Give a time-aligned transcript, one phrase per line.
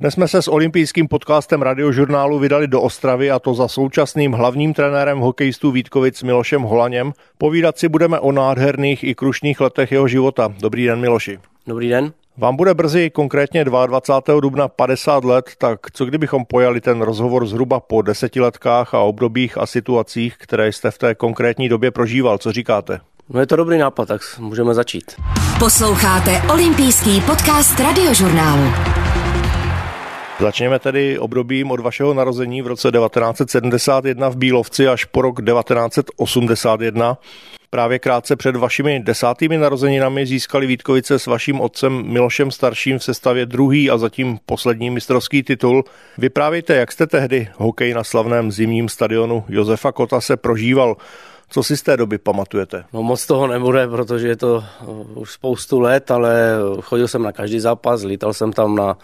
[0.00, 4.74] Dnes jsme se s olympijským podcastem radiožurnálu vydali do Ostravy a to za současným hlavním
[4.74, 7.12] trenérem hokejistů Vítkovic Milošem Holaněm.
[7.38, 10.54] Povídat si budeme o nádherných i krušných letech jeho života.
[10.60, 11.38] Dobrý den Miloši.
[11.66, 12.12] Dobrý den.
[12.38, 14.40] Vám bude brzy konkrétně 22.
[14.40, 19.66] dubna 50 let, tak co kdybychom pojali ten rozhovor zhruba po desetiletkách a obdobích a
[19.66, 23.00] situacích, které jste v té konkrétní době prožíval, co říkáte?
[23.28, 25.14] No je to dobrý nápad, tak můžeme začít.
[25.58, 28.64] Posloucháte olympijský podcast radiožurnálu.
[30.40, 37.18] Začněme tedy obdobím od vašeho narození v roce 1971 v Bílovci až po rok 1981.
[37.70, 43.46] Právě krátce před vašimi desátými narozeninami získali Vítkovice s vaším otcem Milošem Starším v sestavě
[43.46, 45.84] druhý a zatím poslední mistrovský titul.
[46.18, 50.96] Vyprávějte, jak jste tehdy hokej na slavném zimním stadionu Josefa Kota se prožíval.
[51.50, 52.84] Co si z té doby pamatujete?
[52.92, 54.64] No moc toho nebude, protože je to
[55.14, 58.96] už spoustu let, ale chodil jsem na každý zápas, lítal jsem tam na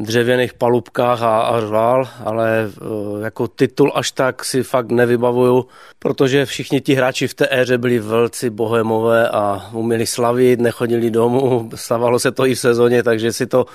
[0.00, 5.66] dřevěných palubkách a, a řval, ale e, jako titul až tak si fakt nevybavuju,
[5.98, 11.70] protože všichni ti hráči v té éře byli velci bohemové a uměli slavit, nechodili domů,
[11.74, 13.66] stávalo se to i v sezóně, takže si to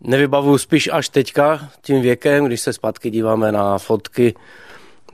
[0.00, 4.34] nevybavuju spíš až teďka tím věkem, když se zpátky díváme na fotky,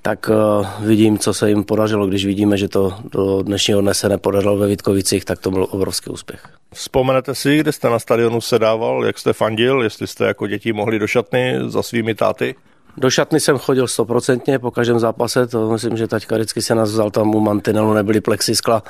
[0.02, 2.06] tak uh, vidím, co se jim podařilo.
[2.06, 6.10] Když vidíme, že to do dnešního dne se nepodařilo ve Vítkovicích, tak to byl obrovský
[6.10, 6.40] úspěch.
[6.74, 10.98] Vzpomenete si, kde jste na stadionu sedával, jak jste fandil, jestli jste jako děti mohli
[10.98, 12.54] do šatny za svými táty?
[12.96, 16.90] Do šatny jsem chodil stoprocentně po každém zápase, to myslím, že taťka vždycky se nás
[16.90, 18.82] vzal tam u mantinelu, nebyly plexiskla,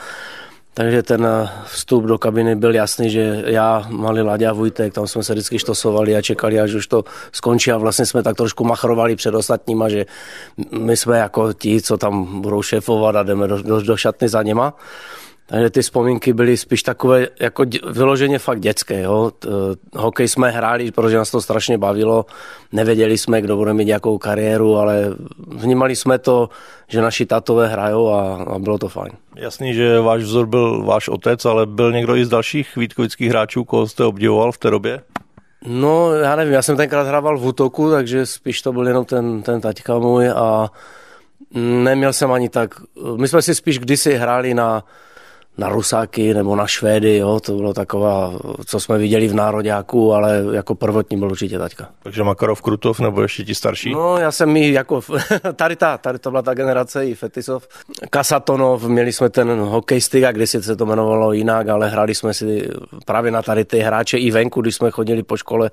[0.79, 5.23] takže ten eh, vstup do kabiny byl jasný, že já, malý Láďa Vujtek, tam jsme
[5.23, 9.17] se vždycky štosovali a čekali, až už to skončí a vlastně jsme tak trošku machrovali
[9.17, 10.07] před ostatníma, že
[10.71, 14.43] my jsme jako ti, co tam budou šéfovat a jdeme do, do, do šatny za
[14.43, 14.75] něma.
[15.51, 19.03] Takže ty vzpomínky byly spíš takové jako vyloženě fakt dětské.
[19.03, 19.33] Jo.
[19.95, 22.27] Hokej jsme hráli, protože nás to strašně bavilo.
[22.73, 25.15] Nevěděli jsme, kdo bude mít jakou kariéru, ale
[25.49, 26.49] vnímali jsme to,
[26.89, 29.13] že naši tatové hrajou a, a bylo to fajn.
[29.37, 33.65] Jasný, že váš vzor byl váš otec, ale byl někdo i z dalších vítkovických hráčů,
[33.65, 35.01] koho jste obdivoval v té době?
[35.67, 39.43] No, já nevím, já jsem tenkrát hrával v útoku, takže spíš to byl jenom ten,
[39.43, 40.69] ten taťka můj a
[41.55, 42.75] neměl jsem ani tak...
[43.17, 44.85] My jsme si spíš kdysi hráli na
[45.59, 48.33] na Rusáky nebo na Švédy, jo, to bylo taková,
[48.67, 51.89] co jsme viděli v Nároďáku, ale jako prvotní byl určitě taťka.
[52.03, 53.93] Takže Makarov, Krutov nebo ještě ti starší?
[53.93, 55.01] No, já jsem mi jako,
[55.57, 57.69] tady ta, tady to byla ta generace i Fetisov,
[58.11, 62.69] Kasatonov, měli jsme ten hokejstik a kdysi se to jmenovalo jinak, ale hráli jsme si
[63.07, 65.71] právě na tady ty hráče i venku, když jsme chodili po škole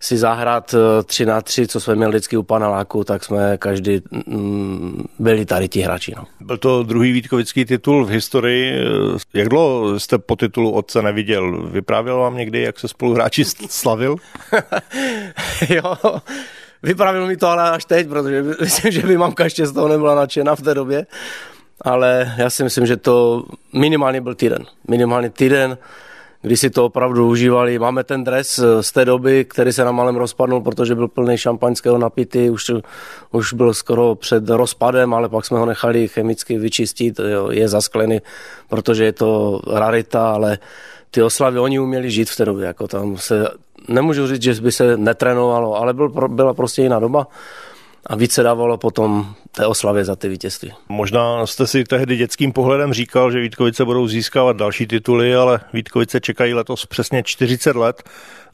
[0.00, 0.74] si zahrát
[1.04, 5.04] 3 eh, na 3, co jsme měli vždycky u pana Láku, tak jsme každý mm,
[5.18, 6.12] byli tady ti hráči.
[6.16, 6.24] No.
[6.40, 8.84] Byl to druhý Vítkovický titul v historii.
[9.34, 11.62] Jak dlouho jste po titulu otce neviděl?
[11.62, 14.16] Vyprávěl vám někdy, jak se spoluhráči slavil?
[15.68, 15.96] jo,
[16.82, 20.14] vyprávěl mi to ale až teď, protože myslím, že by mamka ještě z toho nebyla
[20.14, 21.06] nadšená v té době.
[21.80, 24.64] Ale já si myslím, že to minimálně byl týden.
[24.88, 25.78] Minimálně týden
[26.44, 27.78] kdy si to opravdu užívali.
[27.78, 31.38] Máme ten dres eh, z té doby, který se nám malem rozpadnul, protože byl plný
[31.38, 32.70] šampaňského napity, už,
[33.32, 38.20] už byl skoro před rozpadem, ale pak jsme ho nechali chemicky vyčistit, je zasklený,
[38.68, 40.58] protože je to rarita, ale
[41.10, 42.66] ty oslavy oni uměli žít v té době.
[42.66, 43.48] Jako tam se,
[43.88, 47.26] nemůžu říct, že by se netrénovalo, ale byl, byla prostě jiná doba
[48.06, 50.72] a více dávalo potom té oslavě za ty vítězství.
[50.88, 56.20] Možná jste si tehdy dětským pohledem říkal, že Vítkovice budou získávat další tituly, ale Vítkovice
[56.20, 58.02] čekají letos přesně 40 let,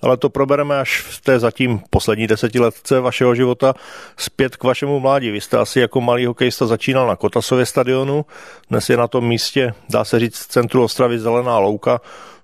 [0.03, 3.75] ale to probereme až v té zatím poslední desetiletce vašeho života
[4.16, 5.31] zpět k vašemu mládí.
[5.31, 8.25] Vy jste asi jako malý hokejista začínal na Kotasově stadionu,
[8.71, 12.00] dnes je na tom místě, dá se říct, v centru Ostravy Zelená louka.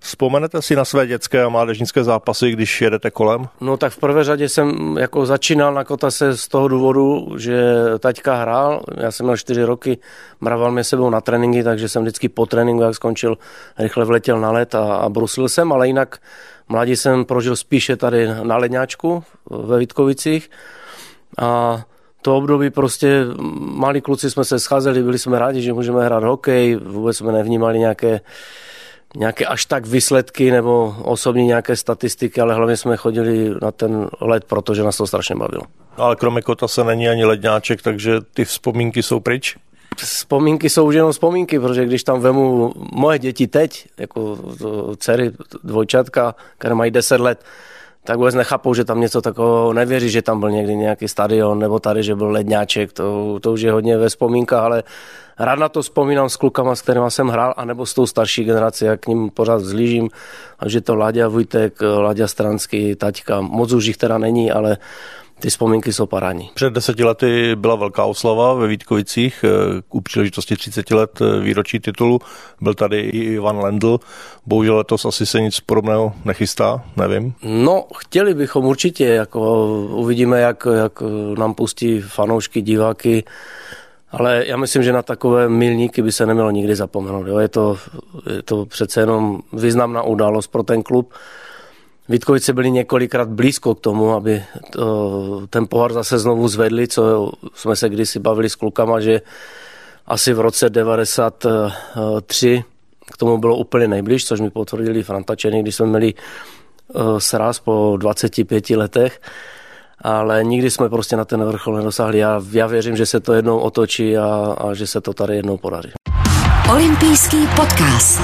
[0.06, 3.48] Vzpomenete si na své dětské a mládežnické zápasy, když jedete kolem?
[3.60, 8.34] No tak v prvé řadě jsem jako začínal na Kotase z toho důvodu, že taťka
[8.34, 9.98] hrál, já jsem měl čtyři roky,
[10.40, 13.38] mraval mě sebou na tréninky, takže jsem vždycky po tréninku, jak skončil,
[13.78, 16.18] rychle vletěl na let a, a brusil jsem, ale jinak
[16.68, 20.50] mladí jsem prožil spíše tady na Ledňáčku ve Vítkovicích
[21.38, 21.82] a
[22.22, 23.24] to období prostě
[23.58, 27.78] malí kluci jsme se scházeli, byli jsme rádi, že můžeme hrát hokej, vůbec jsme nevnímali
[27.78, 28.20] nějaké
[29.16, 34.44] nějaké až tak výsledky nebo osobní nějaké statistiky, ale hlavně jsme chodili na ten let,
[34.44, 35.62] protože nás to strašně bavilo.
[35.96, 39.56] Ale kromě kota se není ani ledňáček, takže ty vzpomínky jsou pryč?
[39.96, 44.38] Vzpomínky jsou už jenom vzpomínky, protože když tam vemu moje děti teď, jako
[44.96, 45.32] dcery,
[45.64, 47.44] dvojčatka, které mají 10 let,
[48.06, 51.78] tak vůbec nechápou, že tam něco takového nevěří, že tam byl někdy nějaký stadion, nebo
[51.78, 54.82] tady, že byl ledňáček, to, to už je hodně ve vzpomínkách, ale
[55.38, 58.84] rád na to vzpomínám s klukama, s kterými jsem hrál, anebo s tou starší generací,
[58.84, 60.08] jak k ním pořád zlížím,
[60.58, 64.78] a že to Láďa Vujtek, Láďa Stranský, taťka, moc už jich teda není, ale
[65.40, 66.50] ty vzpomínky jsou parádní.
[66.54, 71.80] Před deseti lety byla velká oslava ve Vítkovicích eh, u příležitosti 30 let eh, výročí
[71.80, 72.20] titulu.
[72.60, 74.00] Byl tady i Ivan Lendl.
[74.46, 77.34] Bohužel letos asi se nic podobného nechystá, nevím.
[77.42, 81.02] No, chtěli bychom určitě, jako uvidíme, jak, jak
[81.38, 83.24] nám pustí fanoušky, diváky,
[84.10, 87.26] ale já myslím, že na takové milníky by se nemělo nikdy zapomenout.
[87.26, 87.38] Jo.
[87.38, 87.76] Je, to,
[88.34, 91.14] je to přece jenom významná událost pro ten klub.
[92.08, 97.76] Vítkovice byli několikrát blízko k tomu, aby to, ten pohár zase znovu zvedli, co jsme
[97.76, 99.20] se kdysi bavili s klukama, že
[100.06, 102.64] asi v roce 93
[103.12, 107.96] k tomu bylo úplně nejbliž, což mi potvrdili Frantačeny, když jsme měli eh, sraz po
[107.96, 109.20] 25 letech,
[110.00, 112.18] ale nikdy jsme prostě na ten vrchol nedosáhli.
[112.18, 115.56] Já, já věřím, že se to jednou otočí a, a že se to tady jednou
[115.56, 115.90] podaří.
[116.70, 118.20] Olympijský podcast.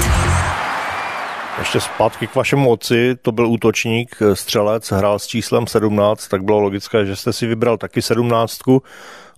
[1.59, 6.59] Ještě zpátky k vašemu otci, to byl útočník, střelec, hrál s číslem 17, tak bylo
[6.59, 8.59] logické, že jste si vybral taky 17,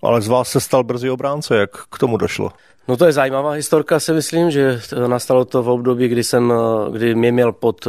[0.01, 2.51] ale z vás se stal brzy obránce, jak k tomu došlo?
[2.87, 6.53] No to je zajímavá historka, si myslím, že nastalo to v období, kdy, jsem,
[6.91, 7.87] kdy mě měl pod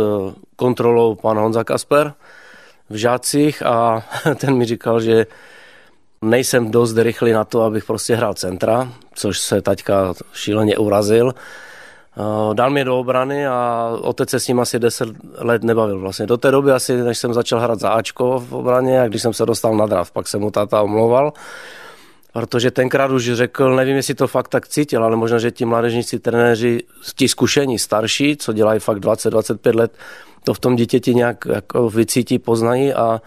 [0.56, 2.12] kontrolou pan Honza Kasper
[2.90, 4.04] v Žácích a
[4.36, 5.26] ten mi říkal, že
[6.22, 11.34] nejsem dost rychlý na to, abych prostě hrál centra, což se taťka šíleně urazil.
[11.36, 11.75] Eh,
[12.52, 15.08] dal mě do obrany a otec se s ním asi 10
[15.38, 16.26] let nebavil vlastně.
[16.26, 19.32] Do té doby asi, než jsem začal hrát za Ačko v obraně a když jsem
[19.32, 21.32] se dostal na draft, pak se mu táta omlouval,
[22.32, 26.18] protože tenkrát už řekl, nevím, jestli to fakt tak cítil, ale možná, že ti mládežníci,
[26.18, 26.82] trenéři,
[27.16, 29.92] ti zkušení, starší, co dělají fakt 20-25 let,
[30.44, 33.20] to v tom dítěti nějak jako vycítí, poznají a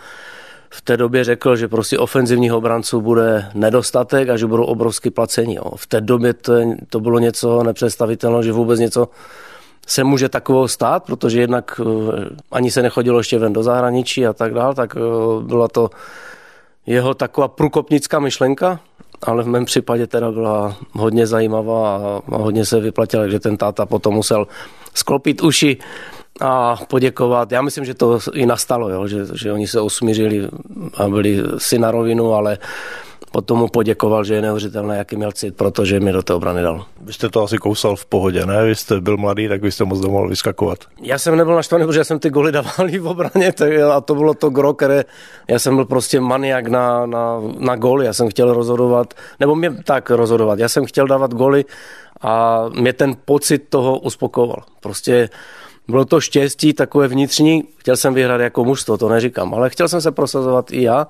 [0.70, 5.56] v té době řekl, že prostě ofenzivních obranců bude nedostatek a že budou obrovsky placení.
[5.56, 5.64] Jo.
[5.76, 6.54] V té době to,
[6.90, 9.08] to bylo něco nepředstavitelného, že vůbec něco
[9.88, 14.34] se může takového stát, protože jednak eh, ani se nechodilo ještě ven do zahraničí a
[14.34, 15.00] tak dále, tak eh,
[15.44, 15.90] byla to
[16.86, 18.80] jeho taková průkopnická myšlenka,
[19.22, 21.96] ale v mém případě teda byla hodně zajímavá
[22.32, 24.48] a hodně se vyplatila, že ten táta potom musel
[24.94, 25.78] sklopit uši
[26.40, 27.52] a poděkovat.
[27.52, 29.08] Já myslím, že to i nastalo, jo?
[29.08, 30.48] Že, že oni se usmířili
[30.94, 32.58] a byli si na rovinu, ale
[33.32, 36.86] potom mu poděkoval, že je neuvěřitelné, jaký měl cit, protože mi do té obrany dal.
[37.02, 38.66] Vy jste to asi kousal v pohodě, ne?
[38.66, 40.80] Vy jste byl mladý, tak vy jste moc nemohl vyskakovat.
[41.02, 43.54] Já jsem nebyl naštvaný, protože já jsem ty goly dával v obraně
[43.94, 45.06] a to bylo to gro, které
[45.48, 49.72] já jsem byl prostě maniak na, na, na goly, já jsem chtěl rozhodovat, nebo mě
[49.84, 51.66] tak rozhodovat, já jsem chtěl dávat goly
[52.22, 54.64] a mě ten pocit toho uspokoval.
[54.80, 55.30] Prostě
[55.90, 60.02] bylo to štěstí takové vnitřní, chtěl jsem vyhrát jako mužstvo, to neříkám, ale chtěl jsem
[60.02, 61.08] se prosazovat i já,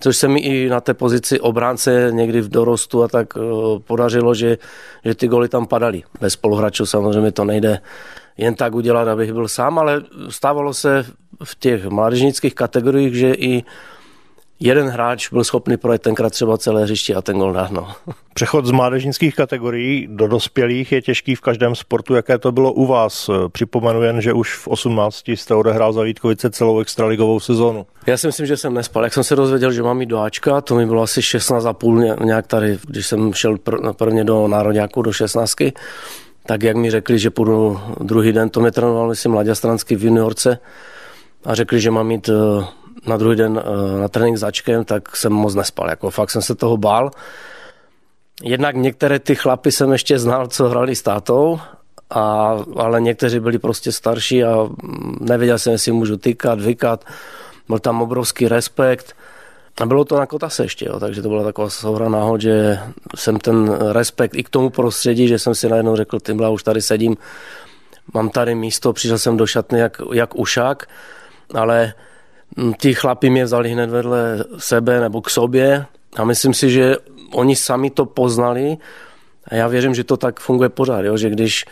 [0.00, 3.40] což se mi i na té pozici obránce někdy v dorostu a tak eh,
[3.78, 4.58] podařilo, že,
[5.04, 6.02] že ty goly tam padaly.
[6.20, 7.80] Bez spoluhráčů samozřejmě to nejde
[8.36, 11.06] jen tak udělat, abych byl sám, ale stávalo se
[11.44, 13.64] v těch mládežnických kategoriích, že i
[14.62, 17.70] jeden hráč byl schopný projet tenkrát třeba celé hřiště a ten gol dát.
[17.70, 17.92] No.
[18.34, 22.14] Přechod z mládežnických kategorií do dospělých je těžký v každém sportu.
[22.14, 23.30] Jaké to bylo u vás?
[23.52, 27.86] Připomenu jen, že už v 18 jste odehrál za Vítkovice celou extraligovou sezónu.
[28.06, 29.04] Já si myslím, že jsem nespal.
[29.04, 31.72] Jak jsem se dozvěděl, že mám jít do Ačka, to mi bylo asi 16 a
[31.72, 35.54] půl nějak tady, když jsem šel pr- prvně do národňáku, do 16
[36.46, 40.04] tak jak mi řekli, že půjdu druhý den, to mě trénoval, myslím, Mladě Stranský v
[40.04, 40.58] juniorce
[41.44, 42.64] a řekli, že mám mít eh,
[43.06, 45.90] na druhý den eh, na trénink s Ačkem, tak jsem moc nespal.
[45.90, 47.10] Jako fakt jsem se toho bál.
[48.42, 51.60] Jednak některé ty chlapy jsem ještě znal, co hrali s tátou,
[52.10, 54.68] a, ale někteří byli prostě starší a
[55.20, 57.04] nevěděl jsem, jestli můžu tykat, vykat.
[57.68, 59.16] Byl tam obrovský respekt.
[59.80, 62.78] A bylo to na kotase ještě, jo, takže to byla taková souhra náhod, že
[63.16, 66.82] jsem ten respekt i k tomu prostředí, že jsem si najednou řekl, ty už tady
[66.82, 67.16] sedím,
[68.14, 70.86] mám tady místo, přišel jsem do šatny jak, jak ušák,
[71.54, 72.11] ale Mm,
[72.78, 76.96] ti chlapi mě vzali hned vedle sebe nebo k sobě a myslím si, že
[77.34, 78.76] oni sami to poznali
[79.48, 81.16] a já věřím, že to tak funguje pořád, jo?
[81.16, 81.64] že když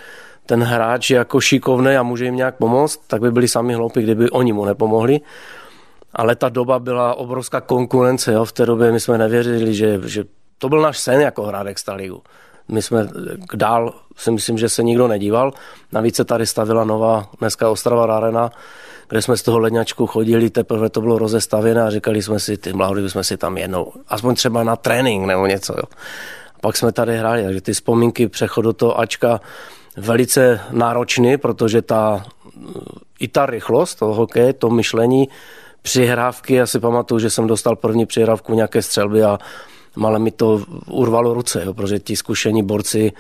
[0.47, 4.03] ten hráč je jako šikovný a může jim nějak pomoct, tak by byli sami hloupí,
[4.03, 5.21] kdyby oni mu nepomohli.
[6.15, 8.33] Ale ta doba byla obrovská konkurence.
[8.33, 8.45] Jo?
[8.45, 10.25] V té době my jsme nevěřili, že, že
[10.59, 12.23] to byl náš sen jako hrát Extraligu.
[12.71, 13.09] My jsme
[13.55, 15.53] dál, si myslím, že se nikdo nedíval.
[15.93, 18.51] Navíc se tady stavila nová, dneska Ostrava Arena,
[19.09, 22.73] kde jsme z toho ledňačku chodili, teprve to bylo rozestavěné a říkali jsme si, ty
[22.73, 25.75] mladí bychom si tam jednou, aspoň třeba na trénink nebo něco.
[25.77, 25.85] Jo.
[26.57, 29.41] A pak jsme tady hráli, takže ty vzpomínky, přechod do toho Ačka,
[29.97, 32.25] velice náročný, protože ta,
[33.19, 35.29] i ta rychlost toho hokeje, to myšlení
[35.83, 36.55] přihrávky.
[36.55, 39.39] Já si pamatuju, že jsem dostal první přihrávku nějaké střelby a
[40.07, 43.13] ale mi to urvalo ruce, jo, protože ti zkušení borci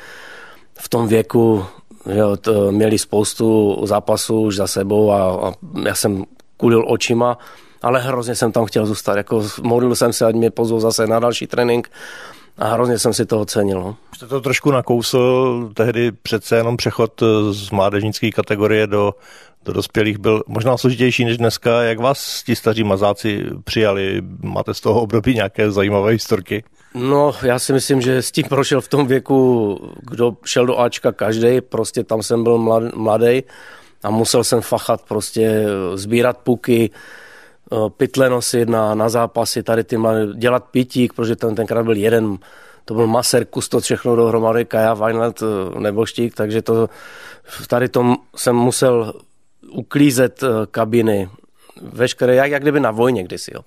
[0.80, 1.64] v tom věku
[2.06, 5.52] jo, to měli spoustu zápasů už za sebou a, a
[5.84, 6.24] já jsem
[6.56, 7.38] kulil očima,
[7.82, 9.16] ale hrozně jsem tam chtěl zůstat.
[9.16, 11.90] Jako modlil jsem se, ať mě pozvou zase na další trénink
[12.60, 13.80] a hrozně jsem si toho cenil.
[13.80, 13.96] No.
[14.16, 19.14] Jste to trošku nakousl, tehdy přece jenom přechod z mládežnické kategorie do,
[19.64, 21.82] do dospělých byl možná složitější než dneska.
[21.82, 24.22] Jak vás ti staří mazáci přijali?
[24.42, 26.64] Máte z toho období nějaké zajímavé historky?
[26.94, 31.12] No, já si myslím, že s tím prošel v tom věku, kdo šel do Ačka
[31.12, 32.58] každý, prostě tam jsem byl
[32.94, 33.42] mladý
[34.02, 35.64] a musel jsem fachat, prostě
[35.94, 36.98] sbírat puky, eh,
[37.96, 39.96] pytle nosit na, na zápasy, tady ty
[40.34, 42.38] dělat pitík, protože ten tenkrát byl jeden,
[42.84, 46.88] to byl Maser, to všechno dohromady, Kaja, Weinland eh, nebo Štík, takže to,
[47.68, 49.12] tady tom jsem musel
[49.70, 51.28] uklízet eh, kabiny,
[51.82, 53.60] veškeré, jak, jak kdyby na vojně kdysi, jo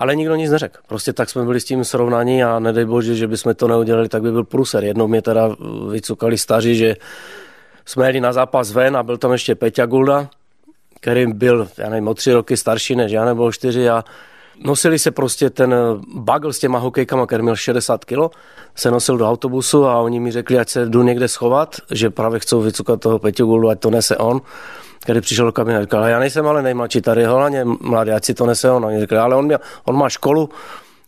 [0.00, 0.80] ale nikdo nic neřekl.
[0.88, 4.22] Prostě tak jsme byli s tím srovnaní a nedej bože, že bychom to neudělali, tak
[4.22, 4.84] by byl pruser.
[4.84, 5.56] Jednou mě teda
[5.90, 6.96] vycukali staří, že
[7.84, 10.28] jsme jeli na zápas ven a byl tam ještě Peťa Gulda,
[11.00, 14.04] který byl, já nevím, o tři roky starší než já, nebo čtyři a
[14.64, 15.74] nosili se prostě ten
[16.14, 18.18] bagl s těma hokejkama, který měl 60 kg,
[18.74, 22.40] se nosil do autobusu a oni mi řekli, ať se jdu někde schovat, že právě
[22.40, 24.40] chcou vycukat toho Peťu Guldu, ať to nese on
[25.00, 28.34] který přišel do kabiny a říkal, já nejsem ale nejmladší tady, holaně mladý, ať si
[28.34, 28.86] to nese on.
[28.86, 30.50] A řekli, ale on, měl, on má školu,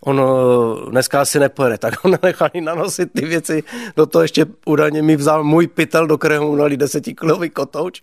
[0.00, 3.62] on eh, dneska asi nepojede, tak on nechali nanosit ty věci,
[3.96, 8.02] do toho ještě údajně mi vzal můj pytel, do kterého mu dali desetikilový kotouč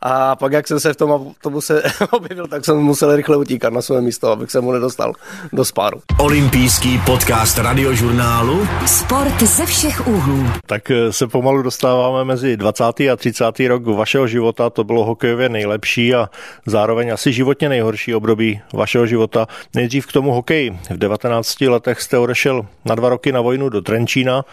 [0.00, 3.82] a pak, jak jsem se v tom autobuse objevil, tak jsem musel rychle utíkat na
[3.82, 5.12] své místo, abych se mu nedostal
[5.52, 6.00] do spáru.
[6.18, 8.68] Olympijský podcast radiožurnálu.
[8.86, 10.46] Sport ze všech úhlů.
[10.66, 12.84] Tak eh, se pomalu dostáváme mezi 20.
[12.84, 13.44] a 30.
[13.68, 14.70] rok vašeho života.
[14.70, 16.30] To bylo hokejově nejlepší a
[16.66, 19.46] zároveň asi životně nejhorší období vašeho života.
[19.74, 20.78] Nejdřív k tomu hokeji.
[20.90, 24.44] V 19 letech jste odešel na dva roky na vojnu do Trenčína.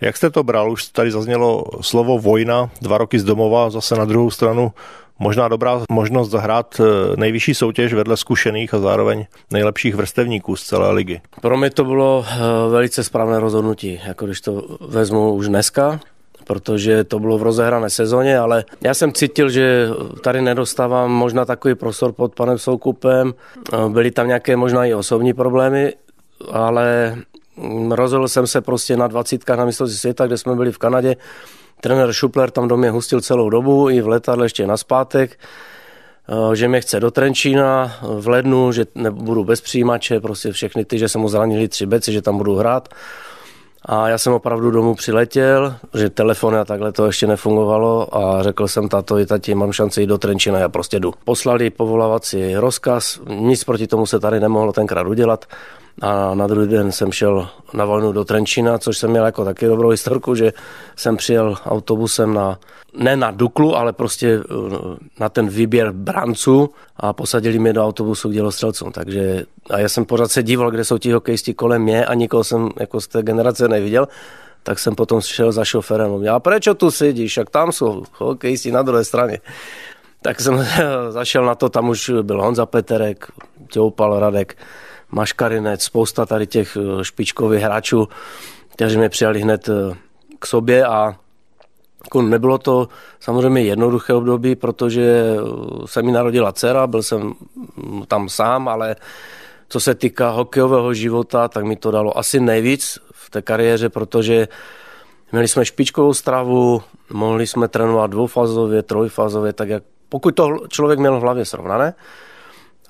[0.00, 0.72] Jak jste to bral?
[0.72, 4.72] Už tady zaznělo slovo vojna, dva roky z domova, zase na druhou stranu
[5.18, 6.84] možná dobrá možnost zahrát eh,
[7.16, 11.20] nejvyšší soutěž vedle zkušených a zároveň nejlepších vrstevníků z celé ligy.
[11.40, 12.38] Pro mě to bylo eh,
[12.70, 16.00] velice správné rozhodnutí, jako když to vezmu už dneska,
[16.46, 19.88] protože to bylo v rozehrané sezóně, ale já jsem cítil, že
[20.22, 23.34] tady nedostávám možná takový prostor pod panem Soukupem.
[23.72, 25.92] Eh, byly tam nějaké možná i osobní problémy,
[26.50, 27.16] ale
[27.90, 31.16] rozhodl jsem se prostě na 20 na mistrovství světa, kde jsme byli v Kanadě.
[31.80, 35.38] Trenér Šupler tam do mě hustil celou dobu, i v letadle ještě na zpátek,
[36.28, 40.98] eh, že mě chce do Trenčína v lednu, že nebudu bez přijímače, prostě všechny ty,
[40.98, 42.88] že se mu zranili tři beci, že tam budu hrát.
[43.84, 48.68] A já jsem opravdu domů přiletěl, že telefony a takhle to ještě nefungovalo a řekl
[48.68, 51.12] jsem tato, tati, mám šanci jít do Trenčina, já prostě jdu.
[51.24, 55.44] Poslali povolávací rozkaz, nic proti tomu se tady nemohlo tenkrát udělat
[56.00, 59.66] a na druhý den jsem šel na vojnu do Trenčína, což jsem měl jako taky
[59.66, 60.52] dobrou historku, že
[60.96, 62.58] jsem přijel autobusem na,
[62.96, 68.28] ne na Duklu, ale prostě uh, na ten výběr branců a posadili mě do autobusu
[68.28, 68.92] k dělostřelcům.
[68.92, 72.44] Takže a já jsem pořád se díval, kde jsou ti hokejisti kolem mě a nikoho
[72.44, 74.08] jsem jako z té generace neviděl
[74.62, 78.82] tak jsem potom šel za šoferem a proč tu sedíš, jak tam jsou hokejisti na
[78.82, 79.40] druhé straně.
[80.22, 80.66] Tak jsem
[81.10, 83.26] zašel na to, tam už byl Honza Peterek,
[83.72, 84.56] Těupal Radek,
[85.10, 88.08] Maškarinec, spousta tady těch eh, špičkových hráčů,
[88.72, 89.96] kteří mě přijali hned eh,
[90.38, 91.16] k sobě a
[92.04, 92.88] jako nebylo to
[93.20, 95.42] samozřejmě jednoduché období, protože eh,
[95.86, 97.34] se mi narodila dcera, byl jsem
[97.76, 98.96] mm, tam sám, ale
[99.68, 104.48] co se týká hokejového života, tak mi to dalo asi nejvíc v té kariéře, protože
[105.32, 111.18] měli jsme špičkovou stravu, mohli jsme trénovat dvoufázově, trojfázově, tak jak pokud to člověk měl
[111.18, 111.94] v hlavě srovnané,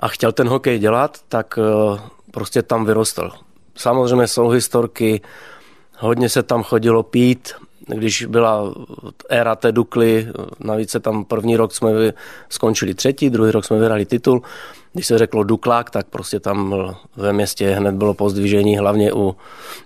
[0.01, 2.01] a chtěl ten hokej dělat, tak eh,
[2.31, 3.31] prostě tam vyrostl.
[3.77, 5.21] Samozřejmě jsou historky,
[5.99, 7.55] hodně se tam chodilo pít,
[7.97, 8.75] když byla
[9.29, 10.29] éra té Dukly,
[10.61, 11.91] navíc se tam první rok jsme
[12.49, 14.43] skončili třetí, druhý rok jsme vyhrali titul.
[14.93, 16.75] Když se řeklo Duklák, tak prostě tam
[17.17, 19.37] ve městě hned bylo pozdvižení, hlavně u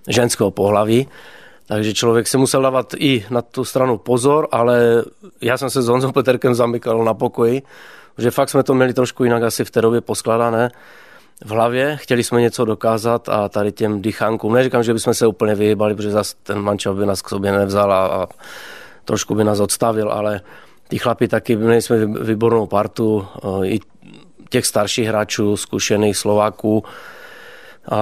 [0.08, 1.08] ženského pohlaví.
[1.66, 5.04] Takže člověk se musel dávat i na tu stranu pozor, ale
[5.40, 7.62] já jsem se s Honzou Peterkem zamykal na pokoji,
[8.18, 10.70] že fakt jsme to měli trošku jinak asi v té době poskladané
[11.44, 15.54] v hlavě, chtěli jsme něco dokázat a tady těm dýchánkům, neříkám, že bychom se úplně
[15.54, 18.26] vyhýbali, protože zase ten mančel by nás k sobě nevzal a, a
[19.04, 20.40] trošku by nás odstavil, ale
[20.88, 23.26] ty chlapi taky, měli jsme výbornou partu,
[23.64, 23.80] i
[24.48, 26.84] těch starších hráčů, zkušených Slováků
[27.90, 27.98] a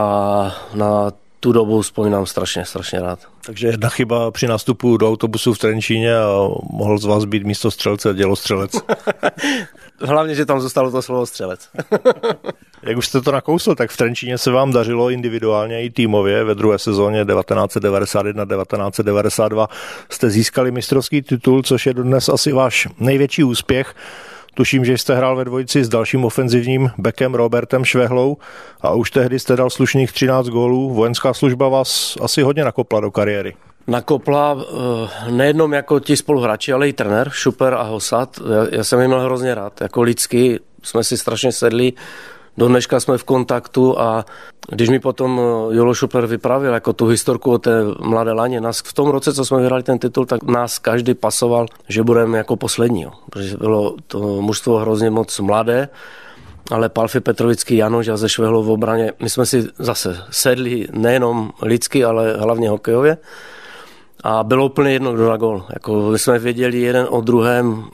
[0.75, 3.19] na tu dobu vzpomínám strašně, strašně rád.
[3.47, 7.71] Takže jedna chyba při nástupu do autobusu v Trenčíně a mohl z vás být místo
[7.71, 8.73] střelce dělostřelec.
[10.03, 11.69] Hlavně, že tam zůstalo to slovo střelec.
[12.83, 16.45] Jak už jste to nakousl, tak v Trenčíně se vám dařilo individuálně i týmově.
[16.45, 19.69] Ve druhé sezóně 1991-1992
[20.11, 23.95] jste získali mistrovský titul, což je dnes asi váš největší úspěch.
[24.55, 28.37] Tuším, že jste hrál ve dvojici s dalším ofenzivním bekem Robertem Švehlou
[28.81, 30.95] a už tehdy jste dal slušných 13 gólů.
[30.95, 33.55] Vojenská služba vás asi hodně nakopla do kariéry.
[33.87, 38.41] Nakopla eh, nejenom jako ti spoluhráči, ale i trenér Šuper a Hosat.
[38.55, 39.81] Já, já jsem jim měl hrozně rád.
[39.81, 41.93] Jako lidsky jsme si strašně sedli
[42.57, 44.25] do dneška jsme v kontaktu a
[44.69, 47.71] když mi potom eh, Jolo Šuper vypravil jako tu historku o té
[48.01, 51.67] mladé laně, nás v tom roce, co jsme vyhrali ten titul, tak nás každý pasoval,
[51.89, 53.13] že budeme jako poslední, jo.
[53.31, 55.89] protože bylo to mužstvo hrozně moc mladé,
[56.71, 61.51] ale Palfi Petrovický, Janoš a ze Švehlou v obraně, my jsme si zase sedli nejenom
[61.63, 63.17] lidsky, ale hlavně hokejově.
[64.23, 65.65] A bylo úplně jedno, kdo na gol.
[65.73, 67.85] Jako my jsme věděli jeden o druhém,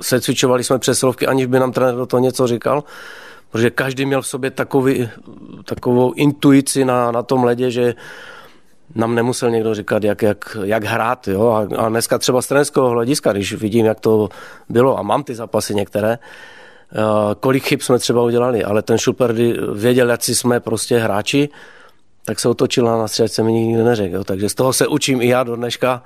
[0.00, 2.84] secvičovali jsme přesilovky, aniž by nám trenér do toho něco říkal
[3.52, 5.08] protože každý měl v sobě takový,
[5.64, 7.94] takovou intuici na, na tom ledě, že
[8.94, 11.28] nám nemusel někdo říkat, jak, jak, jak hrát.
[11.28, 11.48] Jo?
[11.48, 14.28] A, a dneska třeba z trenerského hlediska, když vidím, jak to
[14.68, 19.34] bylo, a mám ty zápasy některé, uh, kolik chyb jsme třeba udělali, ale ten Šuper
[19.74, 21.48] věděl, jak si jsme prostě hráči,
[22.24, 24.14] tak se otočil na střelce mi nikdy neřekl.
[24.14, 24.24] Jo?
[24.24, 26.02] Takže z toho se učím i já do dneška,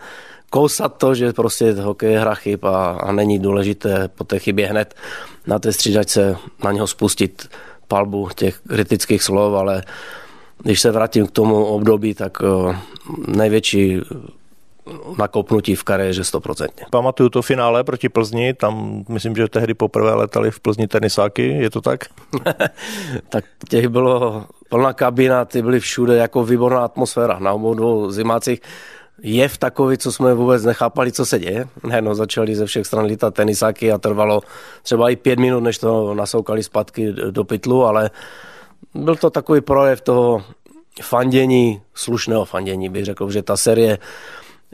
[0.50, 4.66] kousat to, že prostě hokej je hra chyb a, a není důležité po té chybě
[4.66, 4.94] hned
[5.46, 7.48] na té střídačce na něho spustit
[7.88, 9.82] palbu těch kritických slov, ale
[10.62, 12.76] když se vrátím k tomu období, tak uh,
[13.26, 14.00] největší
[15.18, 16.66] nakopnutí v kariéře 100%.
[16.90, 21.70] Pamatuju to finále proti Plzni, tam myslím, že tehdy poprvé letali v Plzni tenisáky, je
[21.70, 22.04] to tak?
[23.28, 28.60] tak těch bylo plná kabina, ty byly všude jako výborná atmosféra na obou dvou zimácích
[29.22, 31.68] jev takový, co jsme vůbec nechápali, co se děje.
[32.00, 34.40] No, začali ze všech stran lítat tenisáky a trvalo
[34.82, 38.10] třeba i pět minut, než to nasoukali zpátky do pytlu, ale
[38.94, 40.44] byl to takový projev toho
[41.02, 43.98] fandění, slušného fandění, bych řekl, že ta série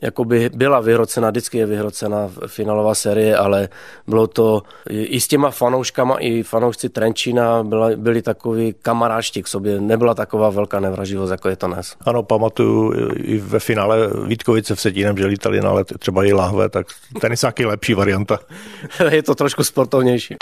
[0.03, 3.69] jakoby byla vyhrocena, vždycky je vyhrocena finálová série, ale
[4.07, 9.81] bylo to i s těma fanouškama, i fanoušci Trenčína byli, byli takový kamarášti k sobě,
[9.81, 11.97] nebyla taková velká nevraživost, jako je to dnes.
[12.01, 16.69] Ano, pamatuju i ve finále Vítkovice v Sedínem, že lítali na let třeba i lahve,
[16.69, 16.87] tak
[17.21, 18.39] tenisáky lepší varianta.
[19.11, 20.37] je to trošku sportovnější.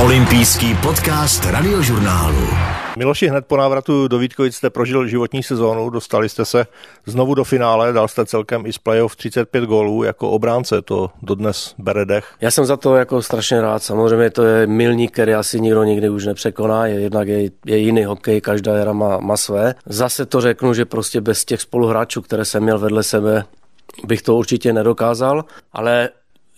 [0.00, 2.48] Olympijský podcast radiožurnálu.
[2.96, 6.66] Miloši, hned po návratu do Vítkovic jste prožil životní sezónu, dostali jste se
[7.06, 11.74] znovu do finále, dal jste celkem i z playoff 35 gólů jako obránce, to dodnes
[11.78, 12.34] bere dech.
[12.40, 16.08] Já jsem za to jako strašně rád, samozřejmě to je milník, který asi nikdo nikdy
[16.08, 19.74] už nepřekoná, je, jednak je, je jiný hokej, každá hra má, má své.
[19.86, 23.44] Zase to řeknu, že prostě bez těch spoluhráčů, které jsem měl vedle sebe,
[24.06, 26.08] bych to určitě nedokázal, ale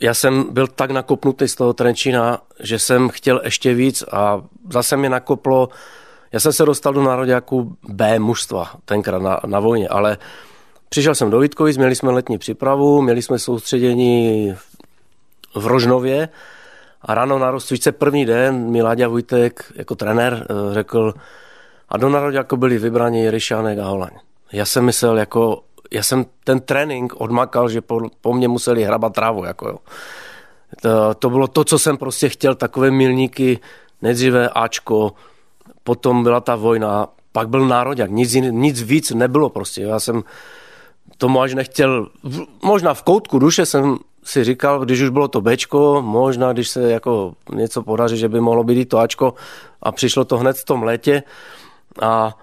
[0.03, 4.97] já jsem byl tak nakopnutý z toho Trenčína, že jsem chtěl ještě víc a zase
[4.97, 5.69] mě nakoplo,
[6.33, 10.19] já jsem se dostal do nároďáku B mužstva tenkrát na, na vojně, ale
[10.89, 14.55] přišel jsem do Vítkovic, měli jsme letní přípravu, měli jsme soustředění
[15.55, 16.29] v Rožnově
[17.03, 21.15] a ráno na rozcvičce první den mi Láďa Vujtek jako trenér eh, řekl,
[21.89, 24.11] a do nároďáku byli vybraní Ryšánek a Holaň.
[24.53, 29.13] Já jsem myslel jako já jsem ten trénink odmakal, že po, po mně museli hrabat
[29.13, 29.45] trávu.
[29.45, 29.79] Jako jo.
[30.81, 33.61] To, to bylo to, co jsem prostě chtěl, takové milníky,
[34.03, 35.13] nejdříve Ačko,
[35.85, 39.83] potom byla ta vojna, pak byl národák, nic, nic víc nebylo prostě.
[39.83, 40.23] Já jsem
[41.19, 42.09] tomu až nechtěl,
[42.63, 46.93] možná v koutku duše jsem si říkal, když už bylo to Bčko, možná když se
[46.93, 49.35] jako něco podaří, že by mohlo být i to Ačko
[49.83, 51.23] a přišlo to hned v tom létě
[52.03, 52.35] a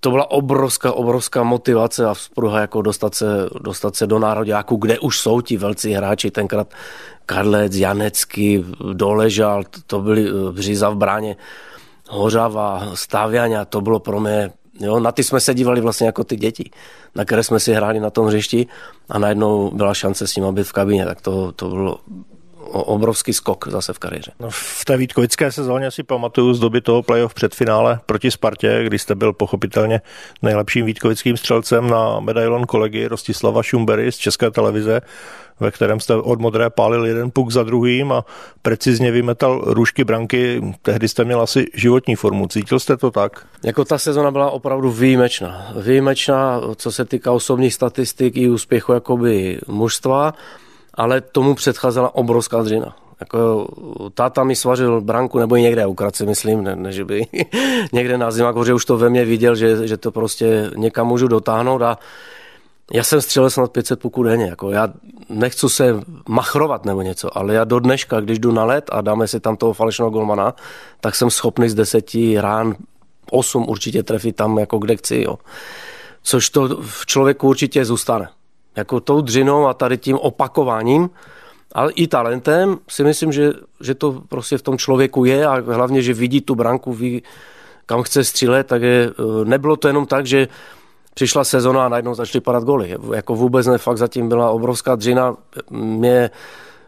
[0.00, 3.26] to byla obrovská, obrovská motivace a vzpruha jako dostat se,
[3.60, 6.74] dostat se do nároďáku, kde už jsou ti velcí hráči, tenkrát
[7.26, 11.36] Karlec, Janecký, Doležal, to byli eh, Bříza v bráně,
[12.08, 16.36] Hořava, Stáviania, to bylo pro mě, jo, na ty jsme se dívali vlastně jako ty
[16.36, 16.70] děti,
[17.14, 18.66] na které jsme si hráli na tom hřišti
[19.08, 21.98] a najednou byla šance s ním být v kabině, tak to, to bylo
[22.72, 24.32] obrovský skok zase v kariéře.
[24.40, 28.98] No, v té Vítkovické sezóně si pamatuju z doby toho playoff předfinále proti Spartě, kdy
[28.98, 30.00] jste byl pochopitelně
[30.42, 35.00] nejlepším vítkovickým střelcem na medailon kolegy Rostislava Šumbery z České televize,
[35.60, 38.24] ve kterém jste od modré pálil jeden puk za druhým a
[38.62, 40.62] precizně vymetal růžky branky.
[40.82, 42.46] Tehdy jste měl asi životní formu.
[42.46, 43.46] Cítil jste to tak?
[43.64, 45.72] Jako ta sezona byla opravdu výjimečná.
[45.82, 50.34] Výjimečná, co se týká osobních statistik i úspěchu jakoby mužstva
[50.98, 52.96] ale tomu předcházela obrovská dřina.
[53.20, 53.68] Jako,
[54.14, 57.26] táta mi svařil branku, nebo i někde ukradce, myslím, ne, ne, že by
[57.92, 61.28] někde na zimak, že už to ve mně viděl, že, že to prostě někam můžu
[61.28, 61.98] dotáhnout a
[62.92, 64.44] já jsem střelil snad 500 puků denně.
[64.44, 64.88] Jako já
[65.28, 69.28] nechci se machrovat nebo něco, ale já do dneška, když jdu na let a dáme
[69.28, 70.54] si tam toho falešného golmana,
[71.00, 72.76] tak jsem schopný z deseti rán
[73.30, 75.22] osm určitě trefit tam, jako kde chci.
[75.26, 75.38] Jo.
[76.22, 78.28] Což to v člověku určitě zůstane.
[78.78, 81.10] Jako tou dřinou a tady tím opakováním,
[81.72, 86.02] ale i talentem si myslím, že, že to prostě v tom člověku je a hlavně,
[86.02, 87.22] že vidí tu branku, ví,
[87.86, 89.10] kam chce střílet, tak je,
[89.44, 90.48] nebylo to jenom tak, že
[91.14, 92.94] přišla sezona a najednou začaly padat goly.
[93.14, 95.36] Jako vůbec ne, fakt zatím byla obrovská dřina.
[95.70, 96.30] Mě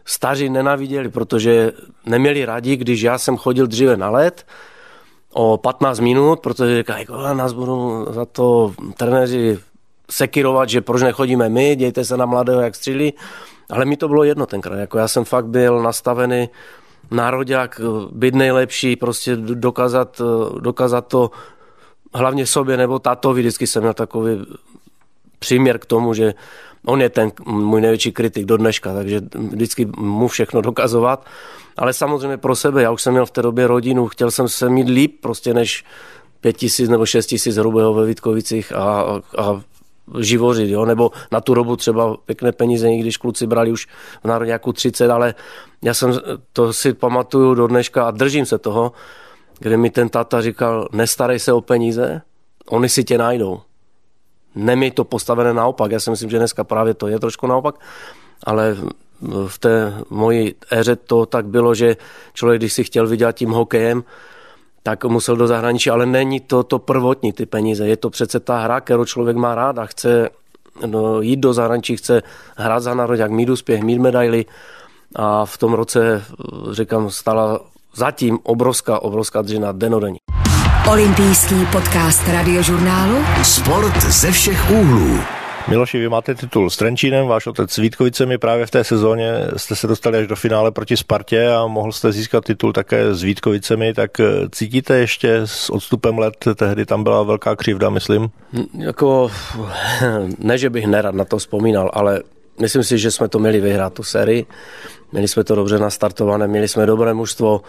[0.05, 1.71] staří nenaviděli, protože
[2.05, 4.47] neměli rádi, když já jsem chodil dříve na let
[5.33, 9.59] o 15 minut, protože říkají, nás budou za to trenéři
[10.11, 13.13] sekirovat, že proč nechodíme my, dějte se na mladého, jak střílí.
[13.69, 14.77] Ale mi to bylo jedno tenkrát.
[14.77, 16.49] Jako já jsem fakt byl nastavený
[17.11, 20.21] národák, být nejlepší, prostě dokázat,
[20.59, 21.31] dokázat to
[22.13, 24.45] hlavně sobě nebo tátovi vždycky jsem měl takový
[25.39, 26.33] příměr k tomu, že
[26.85, 31.25] on je ten můj největší kritik do dneška, takže vždycky mu všechno dokazovat.
[31.77, 34.69] Ale samozřejmě pro sebe, já už jsem měl v té době rodinu, chtěl jsem se
[34.69, 35.85] mít líp prostě než
[36.41, 39.05] pět tisíc nebo šest tisíc hrubého ve Vítkovicích a,
[39.37, 39.61] a
[40.19, 40.85] živořit, jo?
[40.85, 43.87] nebo na tu dobu třeba pěkné peníze, i když kluci brali už
[44.23, 45.35] v národňáku 30, ale
[45.81, 46.19] já jsem
[46.53, 48.91] to si pamatuju do dneška a držím se toho,
[49.59, 52.21] kde mi ten táta říkal, nestarej se o peníze,
[52.69, 53.61] oni si tě najdou.
[54.55, 55.91] Nemi to postavené naopak.
[55.91, 57.75] Já si myslím, že dneska právě to je trošku naopak,
[58.43, 58.77] ale
[59.47, 61.97] v té mojí éře to tak bylo, že
[62.33, 64.03] člověk, když si chtěl vydělat tím hokejem,
[64.83, 67.87] tak musel do zahraničí, ale není to to prvotní ty peníze.
[67.87, 70.29] Je to přece ta hra, kterou člověk má rád a chce
[70.85, 72.21] no, jít do zahraničí, chce
[72.57, 74.45] hrát za národ, jak mít úspěch, mít medaily.
[75.15, 76.23] A v tom roce,
[76.71, 77.59] říkám, stala
[77.95, 80.17] zatím obrovská, obrovská dřina denodenní.
[80.91, 85.40] Olympijský podcast radiožurnálu Sport ze všech úhlů.
[85.67, 89.75] Miloši, vy máte titul s Trenčínem, váš otec s Vítkovicemi právě v té sezóně jste
[89.75, 93.93] se dostali až do finále proti Spartě a mohl jste získat titul také s Vítkovicemi,
[93.93, 98.29] tak eh, cítíte ještě s odstupem let, tehdy tam byla velká křivda, myslím?
[98.77, 99.31] Jako,
[100.39, 102.21] ne, že bych nerad na to vzpomínal, ale
[102.61, 104.45] myslím si, že jsme to měli vyhrát, tu sérii.
[105.11, 107.61] Měli jsme to dobře nastartované, měli jsme dobré mužstvo,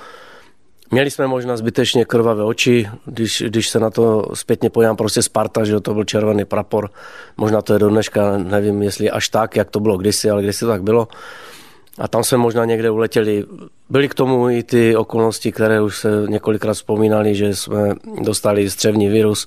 [0.92, 5.64] Měli jsme možná zbytečně krvavé oči, když, když se na to zpětně pojám, prostě Sparta,
[5.64, 6.90] že to byl červený prapor.
[7.36, 10.66] Možná to je do dneška, nevím, jestli až tak, jak to bylo kdysi, ale kdysi
[10.66, 11.08] tak bylo.
[11.98, 13.44] A tam jsme možná někde uletěli.
[13.90, 19.08] Byly k tomu i ty okolnosti, které už se několikrát vzpomínali, že jsme dostali střevní
[19.08, 19.46] virus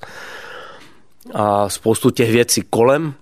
[1.33, 3.13] a spoustu těch věcí kolem.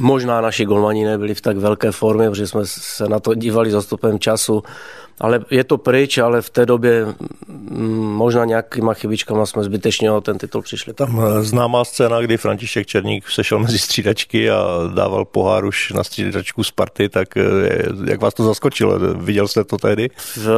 [0.00, 3.74] Možná naši golmani nebyli v tak velké formě, protože jsme se na to dívali s
[3.74, 4.62] odstupem času
[5.22, 7.06] ale je to pryč, ale v té době
[7.48, 10.94] mm, možná nějakýma chybičkama jsme zbytečně o ten titul přišli.
[10.94, 16.04] Tam eh, známá scéna, kdy František Černík sešel mezi střídačky a dával pohár už na
[16.04, 17.42] střídačku Sparty, tak eh,
[18.10, 18.98] jak vás to zaskočilo?
[19.14, 20.10] Viděl jste to tehdy?
[20.36, 20.48] V,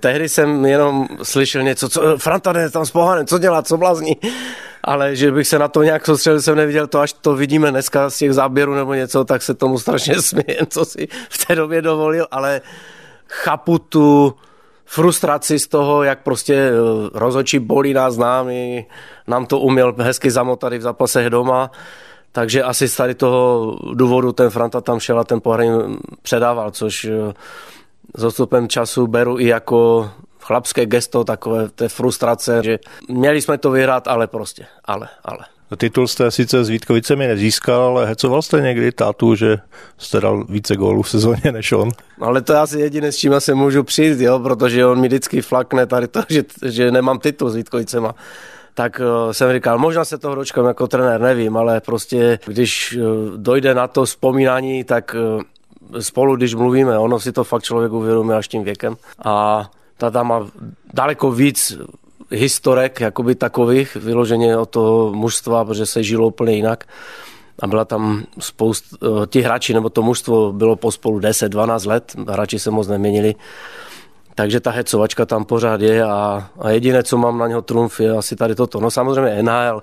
[0.00, 4.16] tehdy jsem jenom slyšel něco, co, Franta ne, tam s pohárem, co dělá, co blázní
[4.84, 8.10] ale že bych se na to nějak soustředil, jsem neviděl to, až to vidíme dneska
[8.10, 11.82] z těch záběrů nebo něco, tak se tomu strašně smějem, co si v té době
[11.82, 12.60] dovolil, ale
[13.28, 14.34] chápu tu
[14.84, 16.72] frustraci z toho, jak prostě eh,
[17.14, 18.86] rozhodčí bolí nás známy,
[19.26, 21.70] nám to uměl hezky zamotat v zápasech doma,
[22.32, 27.04] takže asi z tady toho důvodu ten Franta tam šel a ten pohraň předával, což
[27.04, 27.34] eh,
[28.16, 30.10] s odstupem času beru i jako
[30.46, 32.78] chlapské gesto, takové té frustrace, že
[33.08, 35.38] měli jsme to vyhrát, ale prostě, ale, ale.
[35.76, 39.58] Titul jste sice s Vítkovicemi nezískal, ale hecoval jste někdy tátu, že
[39.98, 41.90] jste dal více gólů v sezóně než on?
[42.20, 45.42] Ale to je asi jediné, s čím se můžu přijít, jo, protože on mi vždycky
[45.42, 48.14] flakne tady to, že, že nemám titul s Vítkovicema
[48.74, 53.36] tak uh, jsem říkal, možná se toho dočkám jako trenér, nevím, ale prostě když uh,
[53.36, 55.42] dojde na to vzpomínání, tak uh,
[56.00, 59.66] spolu, když mluvíme, ono si to fakt člověk uvědomí až tím věkem a
[59.98, 60.46] ta má
[60.94, 61.78] daleko víc
[62.30, 66.84] historek jakoby takových, vyloženě o toho mužstva, protože se žilo úplně jinak.
[67.62, 72.58] A byla tam spoust, eh, ti hráči, nebo to mužstvo bylo pospolu 10-12 let, hráči
[72.58, 73.34] se moc neměnili.
[74.34, 78.10] Takže ta hecovačka tam pořád je a, a jediné, co mám na něho trumf, je
[78.10, 78.80] asi tady toto.
[78.80, 79.82] No samozřejmě NHL,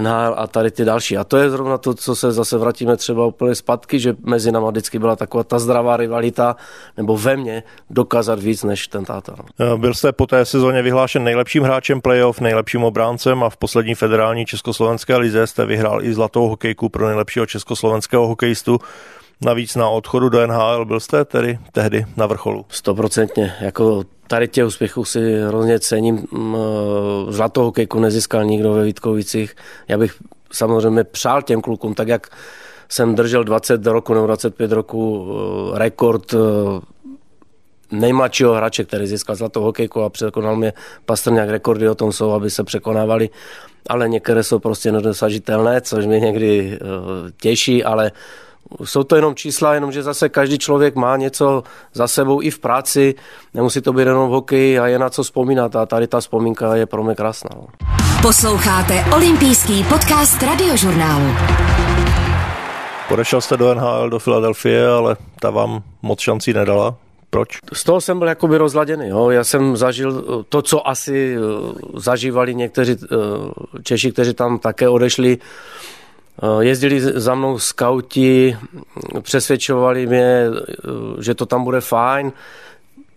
[0.00, 1.16] NHL a tady ty další.
[1.16, 4.70] A to je zrovna to, co se zase vrátíme třeba úplně zpátky, že mezi náma
[4.70, 6.56] vždycky byla taková ta zdravá rivalita,
[6.96, 9.34] nebo ve mně dokázat víc než ten táta.
[9.58, 9.78] No.
[9.78, 14.46] Byl jste po té sezóně vyhlášen nejlepším hráčem playoff, nejlepším obráncem a v poslední federální
[14.46, 18.78] československé lize jste vyhrál i zlatou hokejku pro nejlepšího československého hokejistu.
[19.44, 22.64] Navíc na odchodu do NHL byl jste tedy tehdy na vrcholu.
[22.68, 23.54] Stoprocentně.
[23.60, 26.26] Jako tady těch úspěchů si hrozně cením.
[26.30, 29.56] Mm, eh, zlatou hokejku nezískal nikdo ve Vítkovicích.
[29.88, 30.14] Já bych
[30.52, 32.26] samozřejmě přál těm klukům, tak jak
[32.88, 35.28] jsem držel 20 roku nebo 25 roku
[35.74, 36.34] eh, rekord
[37.90, 40.72] nejmladšího hráče, který získal zlatou hokejku a překonal mě
[41.06, 43.30] Pastrňák, rekordy o tom jsou, aby se překonávali,
[43.88, 46.78] ale některé jsou prostě nedosažitelné, což mě někdy
[47.40, 48.12] těší, ale
[48.84, 53.14] jsou to jenom čísla, jenomže zase každý člověk má něco za sebou i v práci,
[53.54, 56.74] nemusí to být jenom v hokeji a je na co vzpomínat a tady ta vzpomínka
[56.74, 57.50] je pro mě krásná.
[57.56, 57.66] No.
[58.22, 61.34] Posloucháte olympijský podcast radiožurnálu.
[63.08, 66.94] Podešel jste do NHL, do Filadelfie, ale ta vám moc šancí nedala.
[67.30, 67.48] Proč?
[67.72, 69.08] Z toho jsem byl jakoby rozladěný.
[69.08, 69.30] Jo.
[69.30, 71.40] Já jsem zažil eh, to, co asi eh,
[71.94, 73.16] zažívali někteří eh,
[73.82, 75.38] Češi, kteří tam také odešli.
[76.60, 78.56] Jezdili za mnou skauti,
[79.20, 80.46] přesvědčovali mě,
[81.20, 82.32] že to tam bude fajn.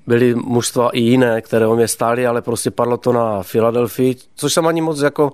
[0.08, 4.54] Byly mužstva i jiné, které o mě stály, ale prostě padlo to na Filadelfii, což
[4.54, 5.34] jsem ani moc jako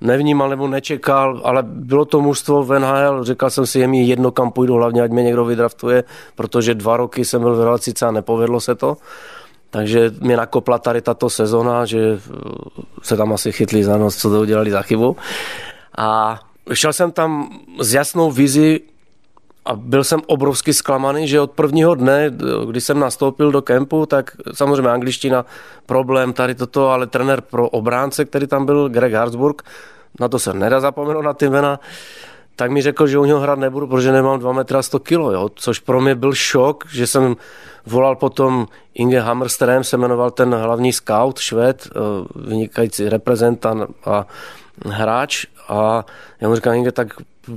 [0.00, 4.30] nevnímal nebo nečekal, ale bylo to mužstvo v NHL, říkal jsem si, je mi jedno,
[4.30, 8.10] kam půjdu, hlavně ať mě někdo vydraftuje, protože dva roky jsem byl v relacice a
[8.10, 8.96] nepovedlo se to.
[9.70, 12.20] Takže mě nakopla tady tato sezona, že
[13.02, 15.16] se tam asi chytli za nos, co to udělali za chybu.
[15.98, 16.40] A
[16.72, 18.80] šel jsem tam s jasnou vizi
[19.64, 22.30] a byl jsem obrovsky zklamaný, že od prvního dne,
[22.66, 25.44] kdy jsem nastoupil do kempu, tak samozřejmě angličtina
[25.86, 29.62] problém tady toto, ale trenér pro obránce, který tam byl, Greg Hartsburg,
[30.20, 31.80] na to se nedá zapomenout na ty jména,
[32.56, 35.50] tak mi řekl, že u něho hrát nebudu, protože nemám 2 metra 100 kilo, jo?
[35.54, 37.36] což pro mě byl šok, že jsem
[37.86, 41.98] volal potom Inge Hammerström, se jmenoval ten hlavní scout, švéd, eh,
[42.48, 44.26] vynikající reprezentant a
[44.86, 46.04] hráč a
[46.40, 47.08] já mu říkám, Inge, tak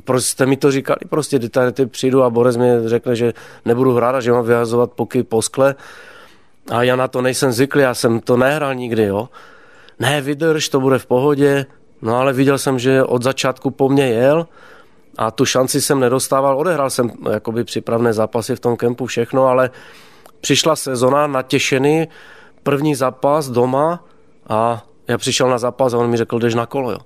[0.03, 3.33] proč jste mi to říkali, prostě tady ty přijdu a Borec mi řekne, že
[3.65, 5.75] nebudu hrát a že mám vyhazovat poky po skle.
[6.71, 9.29] A já na to nejsem zvyklý, já jsem to nehrál nikdy, jo.
[9.99, 11.65] Ne, vydrž, to bude v pohodě,
[12.01, 14.47] no ale viděl jsem, že od začátku po mně jel
[15.17, 19.69] a tu šanci jsem nedostával, odehrál jsem jakoby připravné zápasy v tom kempu, všechno, ale
[20.41, 22.07] přišla sezona natěšený,
[22.63, 24.03] první zápas doma
[24.49, 26.99] a já přišel na zápas a on mi řekl, jdeš na kolo, jo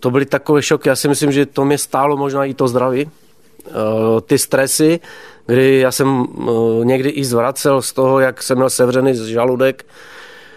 [0.00, 0.88] to byly takové šoky.
[0.88, 3.10] Já si myslím, že to mě stálo možná i to zdraví.
[3.68, 5.00] Eh, ty stresy,
[5.46, 9.86] kdy já jsem eh, někdy i zvracel z toho, jak jsem měl sevřený žaludek,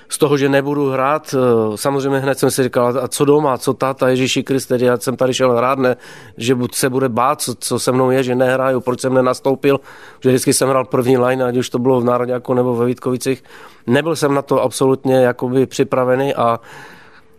[0.10, 1.36] z toho, že nebudu hrát.
[1.38, 5.17] Eh, samozřejmě hned jsem si říkal, a co doma, co táta Ježíši Kriste, já jsem
[5.17, 5.95] tady šel hrát, ne,
[6.38, 9.80] že se bude bát, co, co se mnou je, že nehraju, proč jsem nenastoupil,
[10.19, 13.43] že vždycky jsem hrál první line, ať už to bylo v Národňáku nebo ve Vítkovicích.
[13.88, 16.60] Nebyl jsem na to absolutně jakoby připravený a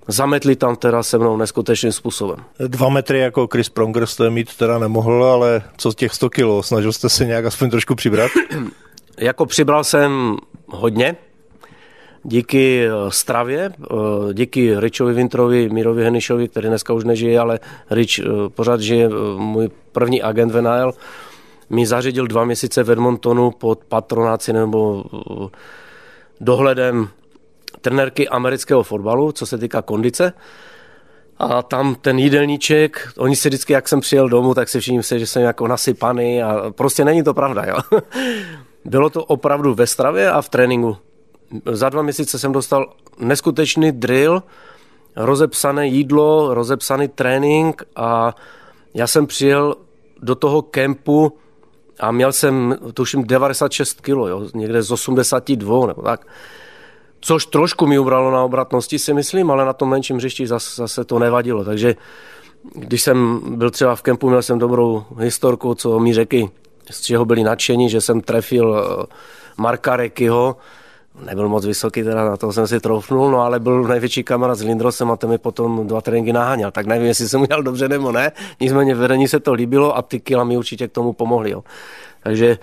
[0.08, 2.38] zametli tam teda se mnou neskutečným způsobem.
[2.58, 6.62] Dva metry jako Chris Pronger jste mít teda nemohl, ale co z těch 100 kilo?
[6.62, 8.30] Snažil jste se nějak aspoň trošku přibrat?
[9.18, 10.36] jako přibral jsem
[10.66, 11.16] hodně,
[12.22, 17.60] díky eh, stravě, eh, díky Richovi Vintrovi, Mírovi Henišovi, který dneska už nežije, ale
[17.90, 20.92] Rich eh, pořád žije, můj první agent v
[21.70, 25.04] mi zařídil dva měsíce v Edmontonu pod patronáci nebo
[26.40, 27.08] dohledem
[27.82, 30.32] trenérky amerického fotbalu, co se týká kondice.
[31.38, 35.18] A tam ten jídelníček, oni si vždycky, jak jsem přijel domů, tak si všichni se,
[35.18, 37.64] že jsem jako nasypaný a prostě není to pravda.
[37.64, 38.00] Jo.
[38.84, 40.96] Bylo to opravdu ve stravě a v tréninku.
[41.72, 44.42] Za dva měsíce jsem dostal neskutečný drill,
[45.16, 48.34] rozepsané jídlo, rozepsaný trénink a
[48.94, 49.74] já jsem přijel
[50.22, 51.38] do toho kempu
[52.00, 56.26] a měl jsem, tuším, 96 kg, jo, někde z 82 nebo tak
[57.24, 61.04] což trošku mi ubralo na obratnosti, si myslím, ale na tom menším hřišti zase, zase
[61.04, 61.64] to nevadilo.
[61.64, 61.96] Takže
[62.74, 66.48] když jsem byl třeba v kempu, měl jsem dobrou historku, co mi řekli,
[66.90, 69.06] z čeho byli nadšení, že jsem trefil eh,
[69.56, 70.56] Marka Rekyho,
[71.24, 74.62] nebyl moc vysoký, teda na to jsem si troufnul, no ale byl největší kamarád s
[74.62, 76.70] Lindrosem a ten mi potom dva tréninky naháněl.
[76.70, 80.20] Tak nevím, jestli jsem udělal dobře nebo ne, nicméně vedení se to líbilo a ty
[80.20, 81.50] kila mi určitě k tomu pomohly.
[81.50, 81.64] Jo.
[82.22, 82.58] Takže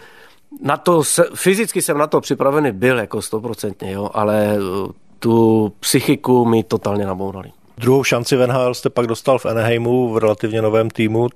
[0.62, 1.03] na to,
[1.35, 7.05] fyzicky jsem na to připravený byl jako stoprocentně, jo, ale uh, tu psychiku mi totálně
[7.05, 7.51] nabourali.
[7.77, 11.27] Druhou šanci v NHL jste pak dostal v Anaheimu v relativně novém týmu,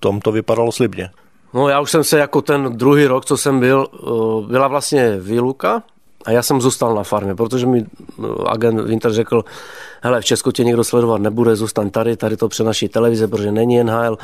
[0.00, 1.10] tom to vypadalo slibně.
[1.54, 5.16] No já už jsem se jako ten druhý rok, co jsem byl, uh, byla vlastně
[5.20, 5.82] výluka
[6.24, 9.44] a já jsem zůstal na farmě, protože mi uh, agent Winter řekl,
[10.02, 13.84] hele, v Česku tě někdo sledovat nebude, zůstaň tady, tady to přenaší televize, protože není
[13.84, 14.18] NHL.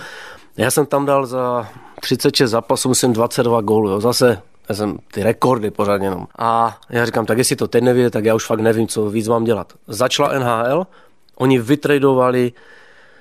[0.57, 1.69] Já jsem tam dal za
[2.01, 4.01] 36 zápasů, myslím 22 gólů, jo.
[4.01, 6.27] zase já jsem ty rekordy pořád jenom.
[6.39, 9.29] A já říkám, tak jestli to teď nevíte, tak já už fakt nevím, co víc
[9.29, 9.73] mám dělat.
[9.87, 10.87] Začala NHL,
[11.35, 12.53] oni vytradovali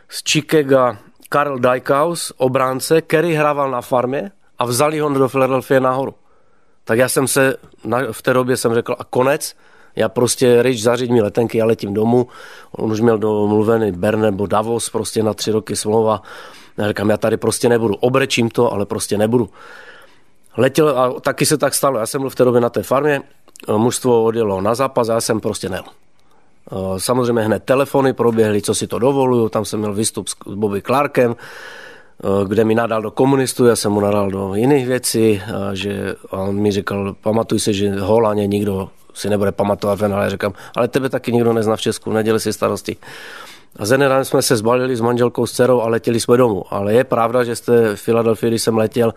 [0.10, 0.98] z Chicago
[1.30, 6.16] Karl Dijkhaus, obránce, který hrával na farmě a vzali ho do Philadelphia nahoru.
[6.84, 7.56] Tak já jsem se,
[8.12, 9.56] v té době jsem řekl a konec,
[9.96, 12.28] já prostě, Rich, zaříď mi letenky, já letím domů.
[12.72, 16.22] On už měl domluvený Bern nebo Davos, prostě na tři roky smlouva.
[16.78, 17.96] Já říkám, já tady prostě nebudu.
[17.96, 19.50] Obrečím to, ale prostě nebudu.
[20.58, 22.00] Letěl a taky se tak stalo.
[22.00, 23.22] Já jsem byl v té době na té farmě,
[23.78, 25.86] mužstvo odjelo na zápas já jsem prostě nejel.
[26.98, 31.36] Samozřejmě hned telefony proběhly, co si to dovoluju, tam jsem měl výstup s Bobby Clarkem,
[32.48, 36.38] kde mi nadal do komunistů, já jsem mu nadal do jiných věcí, a že a
[36.38, 41.10] on mi říkal, pamatuj si, že Holandě nikdo si nebude pamatovat ale říkám, ale tebe
[41.10, 42.98] taky nikdo nezná v Česku, neděli si starosti.
[43.76, 46.64] A z jsme se zbalili s manželkou, s dcerou a letěli jsme domů.
[46.70, 49.14] Ale je pravda, že jste v Filadelfii, když jsem letěl,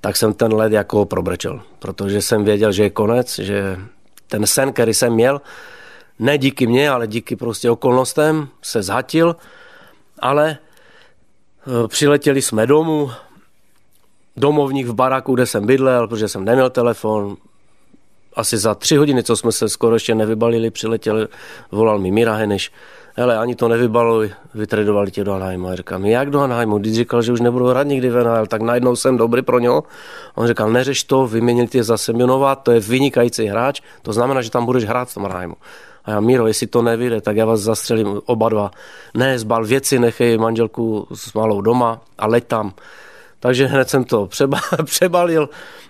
[0.00, 3.78] tak jsem ten let jako probrečel, protože jsem věděl, že je konec, že
[4.28, 5.40] ten sen, který jsem měl,
[6.18, 9.36] ne díky mně, ale díky prostě okolnostem, se zhatil,
[10.18, 13.10] ale e, přiletěli jsme domů,
[14.36, 17.36] domovník v baraku, kde jsem bydlel, protože jsem neměl telefon,
[18.36, 21.28] asi za tři hodiny, co jsme se skoro ještě nevybalili, přiletěl,
[21.70, 22.72] volal mi Mira Heneš,
[23.16, 25.68] hele, ani to nevybaluj, vytredovali tě do Anheimu.
[25.68, 26.78] A říkám, jak do Anheimu?
[26.78, 29.84] Když říkal, že už nebudu hrát nikdy v NHL, tak najednou jsem dobrý pro něho.
[30.34, 34.50] On říkal, neřeš to, vyměnil tě za Semionova, to je vynikající hráč, to znamená, že
[34.50, 35.54] tam budeš hrát v tom Anheimu.
[36.04, 38.70] A já, Míro, jestli to nevyjde, tak já vás zastřelím oba dva.
[39.14, 42.72] Ne, zbal věci, nechej manželku s malou doma a leď tam.
[43.40, 44.28] Takže hned jsem to
[44.84, 45.48] přebalil,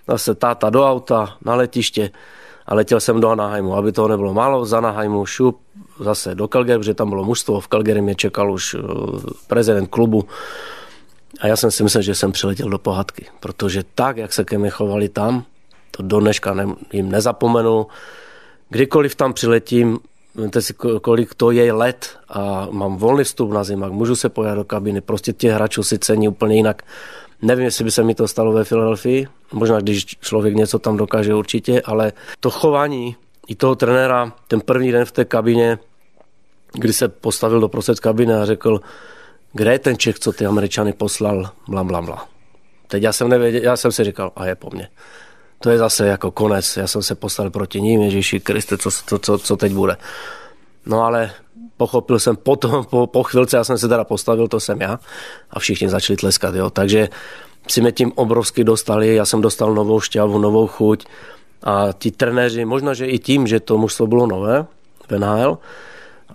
[0.08, 2.11] zase táta do auta, na letiště
[2.66, 3.74] a letěl jsem do Anaheimu.
[3.74, 5.61] Aby toho nebylo málo, z Anaheimu šup
[6.03, 7.61] zase do Calgary, protože tam bylo mužstvo.
[7.61, 8.79] V Calgary mě čekal už eh,
[9.47, 10.25] prezident klubu.
[11.41, 14.59] A já jsem si myslel, že jsem přiletěl do pohádky, protože tak, jak se ke
[14.59, 15.45] mně chovali tam,
[15.91, 17.87] to do dneška ne, jim nezapomenu.
[18.69, 19.99] Kdykoliv tam přiletím,
[20.35, 24.55] Víte si, kolik to je let a mám volný vstup na zimak, můžu se pojat
[24.55, 26.83] do kabiny, prostě těch hráčů si cení úplně jinak.
[27.43, 31.35] Nevím, jestli by se mi to stalo ve Filadelfii, možná když člověk něco tam dokáže
[31.35, 33.17] určitě, ale to chování
[33.49, 35.79] i toho trenéra, ten první den v té kabině,
[36.72, 38.80] kdy se postavil do prostřed kabiny a řekl,
[39.52, 42.28] kde je ten Čech, co ty Američany poslal, bla, bla, bla.
[42.88, 44.88] Teď já jsem, nevěděl, já jsem si říkal, a je po mně.
[45.58, 49.18] To je zase jako konec, já jsem se postavil proti ním, Ježíši Kriste, co, co,
[49.18, 49.96] co, co teď bude.
[50.87, 51.30] No ale
[51.76, 55.00] pochopil jsem potom, po, po chvilce, já jsem se teda postavil, to jsem já
[55.50, 56.70] a všichni začali tleskat, jo.
[56.70, 57.08] Takže
[57.68, 61.06] si mě tím obrovsky dostali, já jsem dostal novou šťavu, novou chuť
[61.62, 64.66] a ti trenéři, možná, že i tím, že to mužstvo bylo nové
[65.08, 65.08] v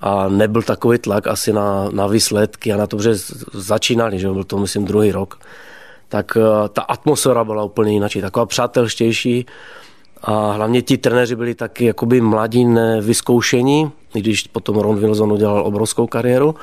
[0.02, 3.16] a nebyl takový tlak asi na, na výsledky a na to, že
[3.54, 5.40] začínali, že byl to myslím druhý rok,
[6.10, 9.46] tak eh, ta atmosféra byla úplně jiná, taková přátelštější
[10.22, 15.66] a hlavně ti trenéři byli taky jakoby mladí, nevyzkoušení, i když potom Ron Wilson udělal
[15.66, 16.56] obrovskou kariéru,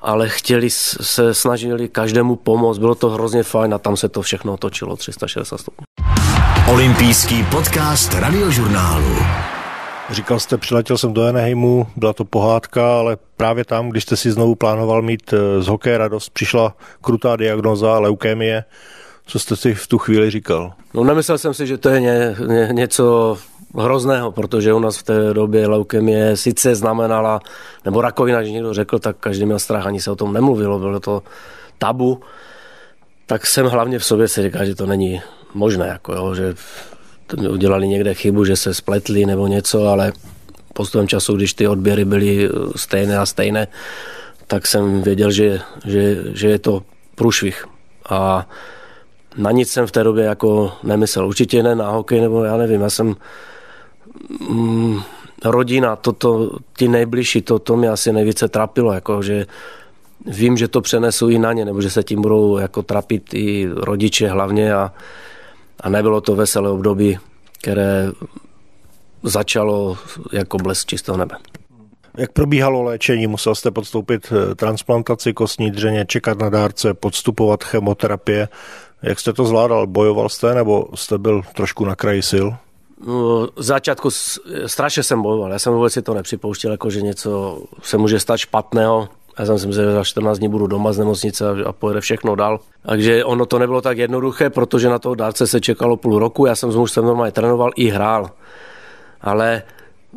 [0.00, 4.54] ale chtěli se, snažili každému pomoct, bylo to hrozně fajn a tam se to všechno
[4.54, 5.84] otočilo 360 stupňů.
[6.68, 9.16] Olympijský podcast radiožurnálu.
[10.10, 14.32] Říkal jste, přiletěl jsem do Eneheimu, byla to pohádka, ale právě tam, když jste si
[14.32, 18.64] znovu plánoval mít eh, z hokeje radost, přišla krutá diagnoza leukémie.
[19.26, 20.72] Co jste si v tu chvíli říkal?
[20.94, 23.38] No nemyslel jsem si, že to je ně, ně, něco
[23.74, 27.40] hrozného, protože u nás v té době leukemie sice znamenala,
[27.84, 31.00] nebo rakovina, že někdo řekl, tak každý měl strach, ani se o tom nemluvilo, bylo
[31.00, 31.22] to
[31.78, 32.20] tabu.
[33.26, 35.22] Tak jsem hlavně v sobě si říkal, že to není
[35.54, 36.54] možné, jako jo, že
[37.34, 40.12] udělali někde chybu, že se spletli nebo něco, ale
[40.74, 43.68] postupem času, když ty odběry byly stejné a stejné,
[44.46, 46.82] tak jsem věděl, že, že, že je to
[47.14, 47.66] průšvih.
[48.08, 48.48] A
[49.36, 51.26] na nic jsem v té době jako nemyslel.
[51.26, 53.14] Určitě ne na hokej, nebo já nevím, já jsem
[54.50, 55.00] mm,
[55.44, 59.46] rodina, toto, ti nejbližší, to, to mě asi nejvíce trapilo, jako že
[60.26, 63.68] vím, že to přenesu i na ně, nebo že se tím budou jako trapit i
[63.72, 64.92] rodiče hlavně a,
[65.80, 67.18] a nebylo to veselé období,
[67.60, 68.10] které
[69.22, 69.98] začalo
[70.32, 71.36] jako blesk čistého nebe.
[72.16, 73.26] Jak probíhalo léčení?
[73.26, 78.48] Musel jste podstoupit eh, transplantaci kostní dřeně, čekat na dárce, podstupovat chemoterapie.
[79.02, 79.86] Jak jste to zvládal?
[79.86, 82.46] Bojoval jste nebo jste byl trošku na kraji sil?
[83.06, 84.08] No, v začátku
[84.66, 85.52] strašně jsem bojoval.
[85.52, 89.08] Já jsem vůbec si to nepřipouštěl, jako že něco se může stát špatného.
[89.38, 92.34] Já jsem si myslel, že za 14 dní budu doma z nemocnice a pojede všechno
[92.34, 92.60] dál.
[92.82, 96.46] Takže ono to nebylo tak jednoduché, protože na toho dárce se čekalo půl roku.
[96.46, 98.30] Já jsem s mužstvem normálně trénoval i hrál.
[99.20, 99.62] Ale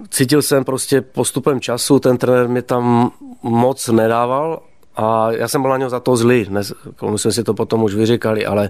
[0.09, 3.11] cítil jsem prostě postupem času, ten trenér mi tam
[3.43, 4.59] moc nedával
[4.95, 6.45] a já jsem byl na něho za to zlý.
[6.45, 6.73] Dnes,
[7.11, 8.69] my jsme si to potom už vyříkali, ale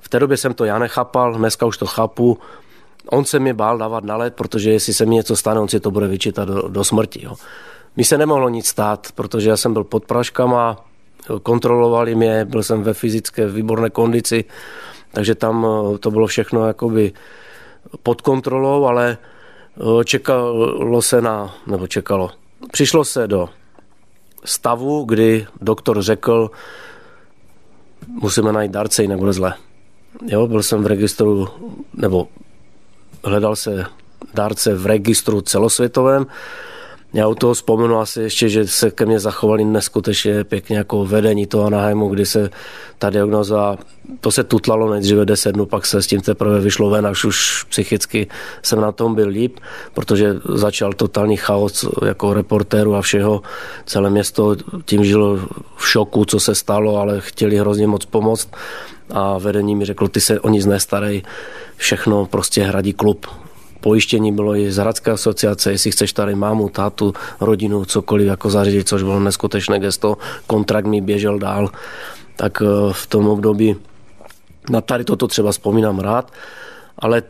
[0.00, 2.38] v té době jsem to já nechápal, dneska už to chápu.
[3.10, 5.80] On se mi bál dávat na led, protože jestli se mi něco stane, on si
[5.80, 7.24] to bude vyčítat do, do smrti.
[7.24, 7.34] Jo.
[7.96, 10.84] Mi se nemohlo nic stát, protože já jsem byl pod praškama,
[11.42, 14.44] kontrolovali mě, byl jsem ve fyzické výborné kondici,
[15.12, 15.66] takže tam
[16.00, 17.12] to bylo všechno jakoby
[18.02, 19.18] pod kontrolou, ale
[20.04, 22.30] čekalo se na, nebo čekalo,
[22.72, 23.48] přišlo se do
[24.44, 26.50] stavu, kdy doktor řekl,
[28.08, 29.54] musíme najít darce, jinak bude zle.
[30.26, 31.48] Jo, byl jsem v registru,
[31.94, 32.28] nebo
[33.24, 33.86] hledal se
[34.34, 36.26] dárce v registru celosvětovém.
[37.16, 41.46] Já u toho vzpomenu asi ještě, že se ke mně zachovali neskutečně pěkně jako vedení
[41.46, 42.50] toho Anaheimu, kdy se
[42.98, 43.76] ta diagnoza,
[44.20, 47.62] to se tutlalo nejdříve 10 dnů, pak se s tím teprve vyšlo ven, až už
[47.62, 48.26] psychicky
[48.62, 49.58] jsem na tom byl líp,
[49.94, 53.42] protože začal totální chaos jako reportéru a všeho.
[53.86, 55.38] Celé město tím žilo
[55.76, 58.48] v šoku, co se stalo, ale chtěli hrozně moc pomoct
[59.10, 61.22] a vedení mi řeklo, ty se o nic nestarej,
[61.76, 63.26] všechno prostě hradí klub.
[63.86, 68.88] Pojištění bylo i z Hradské asociace, jestli chceš tady mámu, tátu, rodinu, cokoliv jako zařídit,
[68.88, 70.16] což bylo neskutečné gesto.
[70.46, 71.70] Kontrakt mi běžel dál,
[72.36, 73.76] tak eh, v tom období
[74.70, 76.32] na tady toto třeba vzpomínám rád,
[76.98, 77.22] ale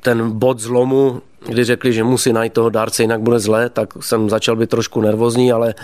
[0.00, 4.30] ten bod zlomu, kdy řekli, že musí najít toho dárce, jinak bude zle, tak jsem
[4.30, 5.74] začal být trošku nervózní, ale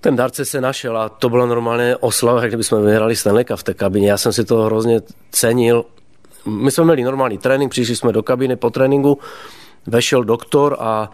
[0.00, 3.74] ten darce se našel a to bylo normálně oslava, jak kdybychom vyhrali Stanley v té
[3.74, 4.10] kabině.
[4.10, 5.00] Já jsem si to hrozně
[5.30, 5.84] cenil.
[6.46, 9.18] My jsme měli normální trénink, přišli jsme do kabiny po tréninku,
[9.86, 11.10] vešel doktor a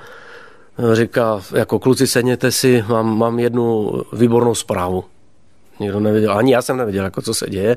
[0.93, 5.05] říká, jako kluci sedněte si, mám, mám jednu výbornou zprávu.
[5.81, 7.77] Nikdo nevěděl, ani já jsem nevěděl, jako co se děje.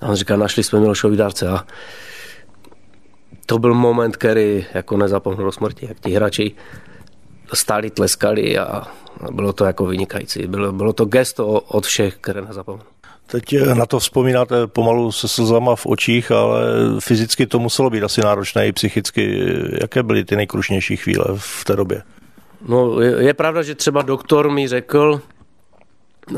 [0.00, 1.64] A on říká, našli jsme Milošovi dárce a
[3.46, 6.54] to byl moment, který jako nezapomněl do smrti, jak ti hráči
[7.54, 8.86] stáli, tleskali a
[9.30, 10.46] bylo to jako vynikající.
[10.46, 12.84] Bylo, bylo to gesto od všech, které nezapomenu.
[13.30, 16.60] Teď eh, na to vzpomínáte pomalu se slzama v očích, ale
[17.00, 19.52] fyzicky to muselo být asi náročné i psychicky.
[19.80, 22.02] Jaké byly ty nejkrušnější chvíle v té době?
[22.68, 25.20] No, je, je pravda, že třeba doktor mi řekl,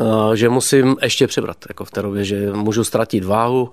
[0.01, 3.71] eh, že musím ještě přebrat jako v té době, že můžu ztratit váhu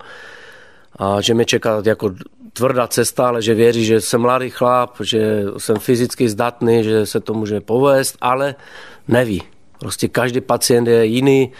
[0.96, 2.14] a že mě čeká jako
[2.52, 7.20] tvrdá cesta, ale že věří, že jsem mladý chlap, že jsem fyzicky zdatný, že se
[7.20, 8.54] to může povést, ale
[9.08, 9.42] neví.
[9.78, 11.52] Prostě každý pacient je jiný,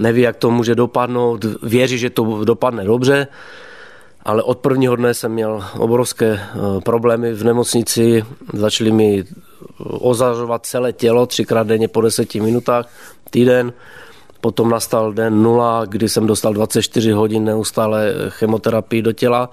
[0.00, 3.26] neví, jak to může dopadnout, věří, že to dopadne dobře,
[4.24, 9.24] ale od prvního dne jsem měl obrovské eh, problémy v nemocnici, začali mi
[9.78, 12.88] ozařovat celé tělo třikrát denně po deseti minutách,
[13.30, 13.72] týden,
[14.40, 19.50] potom nastal den nula, kdy jsem dostal 24 hodin neustále chemoterapii do těla.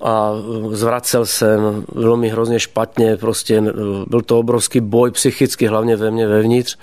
[0.00, 0.32] A
[0.70, 3.62] zvracel jsem, bylo mi hrozně špatně, prostě
[4.06, 6.78] byl to obrovský boj psychicky, hlavně ve mně vevnitř,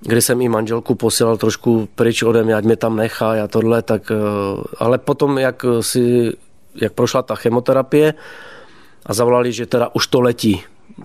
[0.00, 3.82] kdy jsem i manželku posílal trošku pryč ode mě, ať mě tam nechá a tohle,
[3.82, 4.14] tak, eh,
[4.78, 6.32] ale potom, jak si,
[6.74, 8.14] jak prošla ta chemoterapie
[9.06, 10.62] a zavolali, že teda už to letí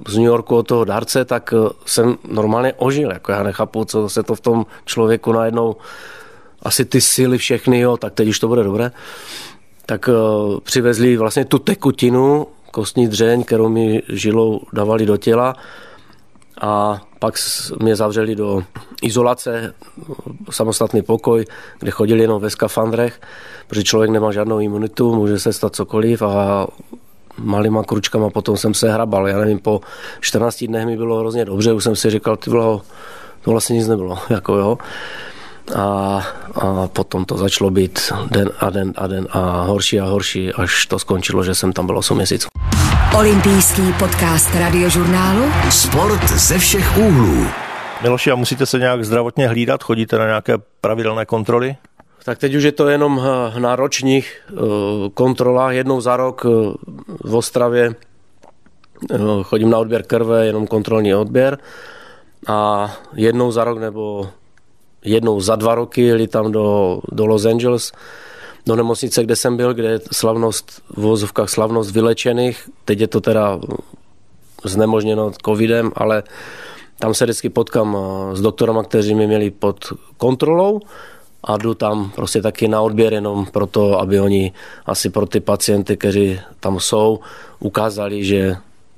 [0.08, 4.10] z New Yorku od toho darce, tak eh, jsem normálně ožil, jako já nechápu, co
[4.10, 5.76] se to v tom člověku najednou
[6.62, 8.92] asi ty síly všechny, jo, tak teď už to bude dobré.
[9.86, 10.14] Tak eh,
[10.64, 15.56] přivezli vlastně tu tekutinu, kostní dřeň, kterou mi žilou dávali do těla
[16.64, 17.34] a pak
[17.80, 18.64] mě zavřeli do
[19.02, 19.74] izolace,
[20.50, 21.46] samostatný pokoj,
[21.80, 23.22] kde chodili jenom ve skafandrech,
[23.68, 26.68] protože člověk nemá žádnou imunitu, může se stát cokoliv a
[27.38, 29.28] malýma kručkama potom jsem se hrabal.
[29.28, 29.82] Já nevím, po
[30.20, 32.82] 14 dnech mi bylo hrozně dobře, už jsem si říkal, ty bylo,
[33.42, 34.20] to vlastně nic nebylo.
[34.30, 34.78] Jako jo
[35.76, 36.22] a,
[36.56, 38.00] a potom to začalo být
[38.32, 41.86] den a den a den a horší a horší, až to skončilo, že jsem tam
[41.86, 42.48] byl 8 měsíců.
[43.20, 47.46] Olympijský podcast radiožurnálu Sport ze všech úhlů.
[48.02, 49.84] Miloši, a musíte se nějak zdravotně hlídat?
[49.84, 51.76] Chodíte na nějaké pravidelné kontroly?
[52.26, 54.54] Tak teď už je to jenom eh, na ročních eh,
[55.14, 55.74] kontrolách.
[55.74, 56.50] Jednou za rok eh,
[57.24, 57.96] v Ostravě
[59.44, 61.58] chodím na odběr krve, jenom kontrolní odběr.
[62.48, 64.30] A jednou za rok nebo
[65.06, 67.92] jednou za dva roky jeli tam do, do Los Angeles,
[68.66, 72.70] do nemocnice, kde jsem byl, kde je slavnost, v vozovkách slavnost vylečených.
[72.86, 73.60] Teď je to teda
[74.64, 76.24] znemožněno covidem, ale
[77.00, 79.86] tam se vždycky potkám eh, s doktorama, kteří mi měli pod
[80.18, 80.82] kontrolou
[81.44, 84.52] a jdu tam prostě taky na odběr jenom proto, aby oni
[84.86, 87.20] asi pro ty pacienty, kteří tam jsou,
[87.60, 88.56] ukázali, že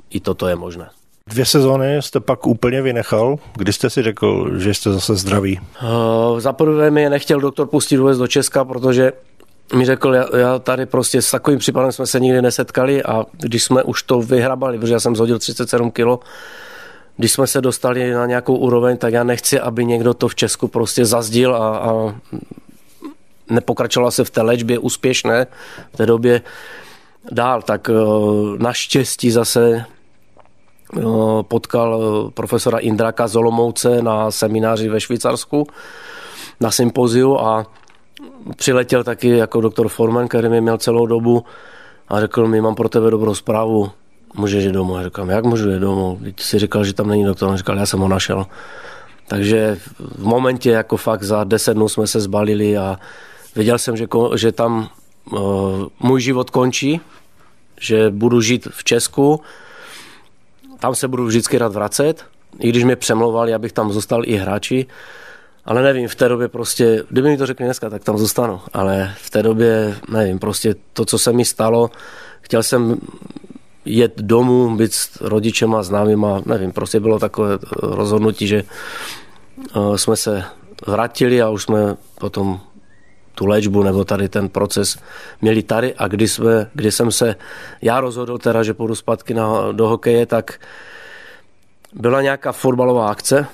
[0.10, 0.90] i toto je možné.
[1.30, 3.38] Dvě sezóny jste pak úplně vynechal.
[3.56, 5.60] Kdy jste si řekl, že jste zase zdraví?
[5.84, 9.12] Uh, za prvé mi nechtěl doktor pustit vůbec do Česka, protože
[9.74, 13.64] mi řekl, já, já tady prostě s takovým případem jsme se nikdy nesetkali a když
[13.64, 16.20] jsme už to vyhrabali, protože já jsem zhodil 37 kilo,
[17.18, 20.68] když jsme se dostali na nějakou úroveň, tak já nechci, aby někdo to v Česku
[20.68, 22.16] prostě zazdil a, a
[23.50, 25.48] nepokračoval se v té léčbě úspěšné
[25.94, 26.42] v té době
[27.32, 27.62] dál.
[27.62, 29.86] Tak uh, naštěstí zase
[31.42, 35.68] potkal eh, profesora Indraka Zolomouce na semináři ve Švýcarsku
[36.60, 37.66] na sympoziu a
[38.58, 41.46] přiletěl taky jako doktor Forman, který mě měl celou dobu
[42.08, 43.92] a řekl mi, mám pro tebe dobrou zprávu,
[44.36, 44.98] můžeš jít domů.
[44.98, 46.20] Já říkám, jak můžu jít domů?
[46.24, 47.50] Teď si říkal, že tam není doktor.
[47.50, 48.46] On říkal, já jsem ho našel.
[49.28, 53.00] Takže v momentě, jako fakt za 10 dnů jsme se zbalili a
[53.56, 54.90] věděl jsem, že, že tam
[55.32, 55.40] uh,
[56.00, 57.02] můj život končí,
[57.80, 59.42] že budu žít v Česku,
[60.80, 62.26] tam se budu vždycky rád vracet,
[62.60, 64.86] i když mě přemlouvali, abych tam zůstal i hráči,
[65.66, 69.14] ale nevím, v té době prostě, kdyby mi to řekli dneska, tak tam zůstanu, ale
[69.18, 71.92] v té době, nevím, prostě to, co se mi stalo,
[72.42, 72.98] chtěl jsem
[73.86, 80.44] jet domů, být s rodičema, známýma, nevím, prostě bylo takové rozhodnutí, že eh, jsme se
[80.88, 82.60] vrátili a už jsme potom
[83.36, 84.98] tu léčbu nebo tady ten proces
[85.42, 85.96] měli tady.
[85.96, 87.36] A kdy, jsme, kdy jsem se
[87.82, 90.60] já rozhodl teda, že půjdu zpátky na, do hokeje, tak
[91.94, 93.48] byla nějaká fotbalová akce,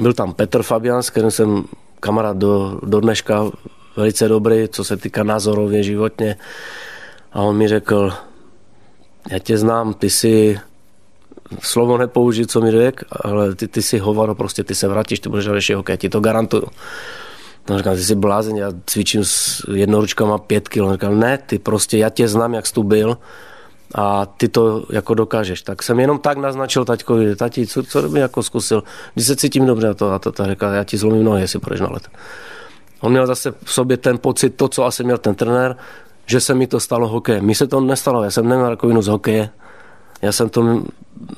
[0.00, 1.64] byl tam Petr Fabian, s kterým jsem
[2.00, 3.50] kamarád do, do dneška
[3.96, 6.36] velice dobrý, co se týká názorově životně.
[7.32, 8.12] A on mi řekl,
[9.30, 10.60] já tě znám, ty si
[11.60, 15.28] slovo nepoužij, co mi řek, ale ty, ty si hovaro, prostě ty se vrátíš, ty
[15.28, 16.66] budeš hrát hokej, ti to garantuju.
[17.70, 20.92] No říkám, ty jsi blázen, já cvičím s jednoručkama pět kilo.
[20.92, 23.18] Říkám, ne, ty prostě, já tě znám, jak jsi tu byl
[23.94, 25.62] a ty to jako dokážeš.
[25.62, 28.82] Tak jsem jenom tak naznačil taťkovi, tati, co, co by jako zkusil,
[29.14, 31.80] když se cítím dobře a to, a to říká, já ti zlomím nohy, jestli půjdeš
[31.80, 32.08] na let.
[33.00, 35.76] On měl zase v sobě ten pocit, to, co asi měl ten trenér,
[36.26, 37.40] že se mi to stalo hokej.
[37.40, 39.50] Mi se to nestalo, já jsem neměl rakovinu z hokeje,
[40.22, 40.82] já jsem to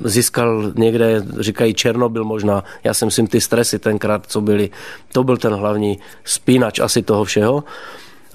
[0.05, 4.71] získal někde, říkají Černobyl možná, já jsem si ty stresy tenkrát, co byly,
[5.13, 7.65] to byl ten hlavní spínač asi toho všeho.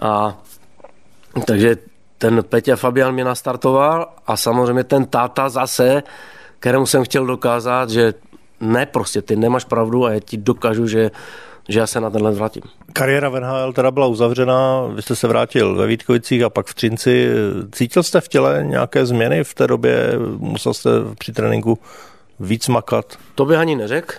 [0.02, 0.42] A
[1.46, 1.78] takže
[2.20, 6.04] ten Peťa Fabian mě nastartoval a samozřejmě ten táta zase,
[6.60, 8.14] kterému jsem chtěl dokázat, že
[8.60, 11.12] ne, prostě ty nemáš pravdu a já ti dokážu, že
[11.70, 12.64] že já se na tenhle vrátím.
[12.94, 16.74] Kariéra v NHL teda byla uzavřena, vy jste se vrátil ve Vítkovicích a pak v
[16.74, 17.30] Třinci.
[17.72, 20.12] Cítil jste v těle nějaké změny v té době?
[20.38, 20.90] Musel jste
[21.20, 21.80] při tréninku
[22.40, 23.18] víc makat?
[23.36, 24.16] To bych ani neřekl,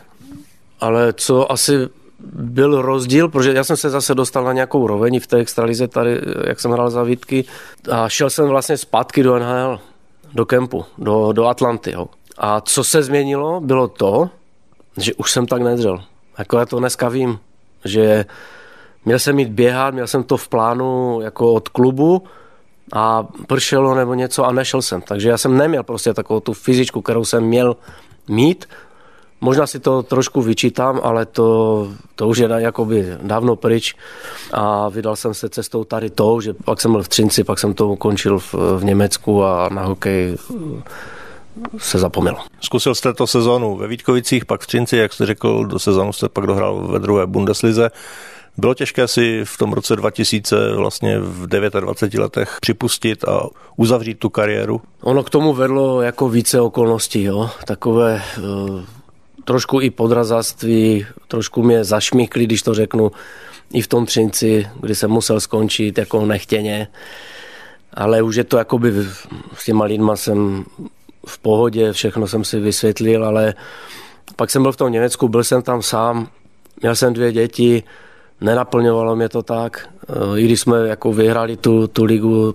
[0.81, 1.89] ale co asi
[2.33, 6.21] byl rozdíl, protože já jsem se zase dostal na nějakou roveň v té extralize tady,
[6.47, 7.45] jak jsem hrál za Vítky
[7.91, 9.81] a šel jsem vlastně zpátky do NHL,
[10.35, 11.93] do kempu, do, do Atlanty.
[11.93, 12.07] Jo.
[12.39, 14.31] A co se změnilo, bylo to,
[14.97, 16.03] že už jsem tak nedřel.
[16.39, 17.39] Jako já to dneska vím,
[17.85, 18.25] že
[19.05, 22.23] měl jsem mít běhat, měl jsem to v plánu jako od klubu
[22.93, 25.03] a pršelo nebo něco a nešel jsem.
[25.03, 27.77] Takže já jsem neměl prostě takovou tu fyzičku, kterou jsem měl
[28.29, 28.69] mít.
[29.41, 33.95] Možná si to trošku vyčítám, ale to, to už je jakoby dávno pryč
[34.53, 37.75] a vydal jsem se cestou tady tou, že pak jsem byl v Třinci, pak jsem
[37.75, 40.37] to ukončil v, v Německu a na hokej
[41.79, 42.39] se zapomnělo.
[42.61, 46.29] Zkusil jste to sezónu ve Vítkovicích, pak v Třinci, jak jste řekl, do sezónu jste
[46.29, 47.91] pak dohrál ve druhé Bundeslize.
[48.59, 53.43] Bylo těžké si v tom roce 2000 vlastně v 29 letech připustit a
[53.77, 54.81] uzavřít tu kariéru?
[55.03, 57.51] Ono k tomu vedlo jako více okolností, jo.
[57.67, 58.81] Takové uh,
[59.51, 63.11] trošku i podrazáctví, trošku mě zašmíkli, když to řeknu,
[63.73, 66.89] i v tom Třinci, kdy jsem musel skončit jako nechtěně.
[67.95, 68.93] Ale už je to jakoby
[69.55, 70.65] s těma lidma jsem
[71.27, 73.55] v pohodě, všechno jsem si vysvětlil, ale
[74.37, 76.29] pak jsem byl v tom Německu, byl jsem tam sám,
[76.81, 77.83] měl jsem dvě děti,
[78.41, 79.89] nenaplňovalo mě to tak.
[80.37, 82.55] I když jsme jako vyhrali tu, tu ligu,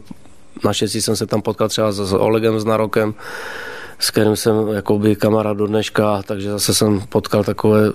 [0.63, 3.13] naštěstí jsem se tam potkal třeba s Olegem s Narokem,
[4.05, 7.91] s kterým jsem jakoby kamarád do dneška, takže zase jsem potkal takové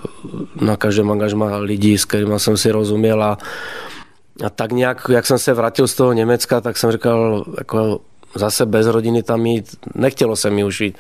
[0.61, 3.39] na každém angažma lidí, s kterými jsem si rozuměl a,
[4.45, 8.01] a tak nějak, jak jsem se vrátil z toho Německa, tak jsem říkal, jako
[8.35, 10.99] zase bez rodiny tam jít, nechtělo se mi už jít.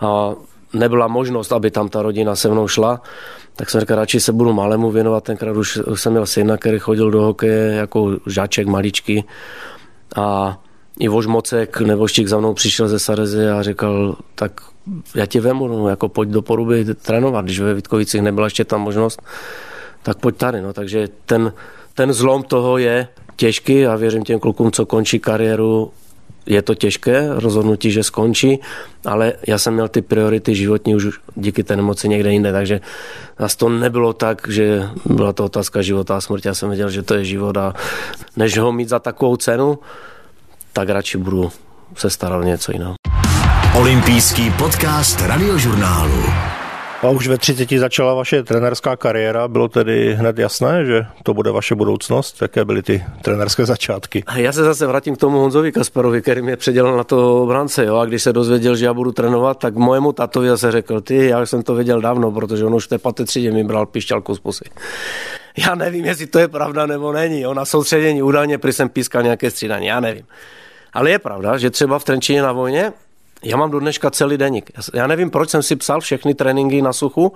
[0.00, 0.30] A
[0.72, 3.00] nebyla možnost, aby tam ta rodina se mnou šla,
[3.56, 5.24] tak jsem říkal, radši se budu malému věnovat.
[5.24, 9.24] Tenkrát už jsem měl syna, který chodil do hokeje jako žáček maličký.
[10.16, 10.58] A
[10.98, 14.60] i Mocek, neboštík za mnou přišel ze Sarezy a říkal, tak
[15.14, 18.80] já tě vemu, no, jako pojď do Poruby trénovat, když ve Vítkovicích nebyla ještě tam
[18.80, 19.22] možnost,
[20.02, 20.62] tak pojď tady.
[20.62, 20.72] No.
[20.72, 21.52] Takže ten,
[21.94, 25.90] ten zlom toho je těžký a věřím těm klukům, co končí kariéru,
[26.46, 28.60] je to těžké rozhodnutí, že skončí,
[29.04, 32.80] ale já jsem měl ty priority životní už díky té nemoci někde jinde, takže
[33.38, 36.48] nás to nebylo tak, že byla to otázka života a smrti.
[36.48, 37.74] Já jsem věděl, že to je život a
[38.36, 39.78] než ho mít za takovou cenu,
[40.76, 41.52] tak radši budu
[41.94, 42.94] se starat něco jiného.
[43.74, 46.22] Olympijský podcast radiožurnálu.
[47.02, 51.50] A už ve 30 začala vaše trenerská kariéra, bylo tedy hned jasné, že to bude
[51.50, 52.42] vaše budoucnost?
[52.42, 54.24] Jaké byly ty trenerské začátky?
[54.34, 57.84] Já se zase vrátím k tomu Honzovi Kasparovi, který mě předělal na to obránce.
[57.84, 57.96] Jo?
[57.96, 61.46] A když se dozvěděl, že já budu trénovat, tak mojemu tatovi zase řekl, ty, já
[61.46, 64.40] jsem to věděl dávno, protože on už v té paté třídě mi bral pišťalku z
[64.40, 64.64] pusy.
[65.56, 67.40] Já nevím, jestli to je pravda nebo není.
[67.40, 67.54] Jo.
[67.54, 70.24] Na soustředění údajně prý jsem pískal nějaké střídání, já nevím.
[70.92, 72.92] Ale je pravda, že třeba v Trenčině na vojně
[73.44, 74.70] já mám do dneška celý deník.
[74.94, 77.32] Já nevím, proč jsem si psal všechny tréninky na suchu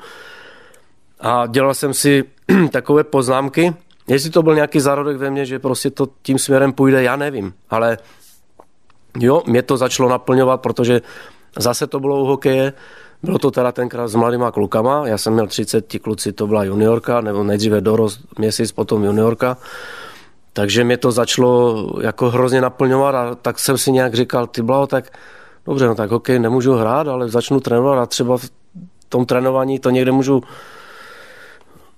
[1.21, 2.25] a dělal jsem si
[2.73, 3.75] takové poznámky.
[4.09, 7.55] Jestli to byl nějaký zárodek ve mně, že prostě to tím směrem půjde, já nevím.
[7.71, 7.99] Ale
[9.19, 11.01] jo, mě to začalo naplňovat, protože
[11.59, 12.73] zase to bylo u hokeje.
[13.23, 15.09] Bylo to teda tenkrát s mladýma klukama.
[15.09, 19.57] Já jsem měl 30, ti kluci, to byla juniorka, nebo nejdříve dorost měsíc, potom juniorka.
[20.53, 24.87] Takže mě to začalo jako hrozně naplňovat a tak jsem si nějak říkal, ty blaho,
[24.87, 25.19] tak
[25.67, 28.49] dobře, no tak hokej nemůžu hrát, ale začnu trénovat a třeba v
[29.09, 30.43] tom trénování to někde můžu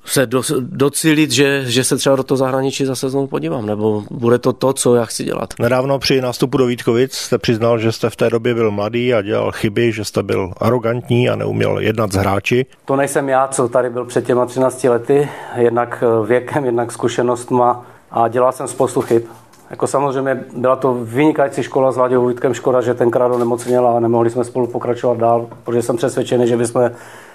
[0.04, 4.38] se do, docílit, že, že se třeba do toho zahraničí zase znovu podívám, nebo bude
[4.38, 5.54] to to, co já chci dělat.
[5.58, 9.22] Nedávno při nástupu do Vítkovic jste přiznal, že jste v té době byl mladý a
[9.22, 12.66] dělal chyby, že jste byl arrogantní a neuměl jednat s hráči.
[12.84, 18.28] To nejsem já, co tady byl před těma 13 lety, jednak věkem, jednak zkušenostma a
[18.28, 19.22] dělal jsem spoustu chyb.
[19.70, 24.30] Jako samozřejmě byla to vynikající škola s Láďou Vítkem, škoda, že tenkrát onemocněl a nemohli
[24.30, 26.90] jsme spolu pokračovat dál, protože jsem přesvědčený, že bychom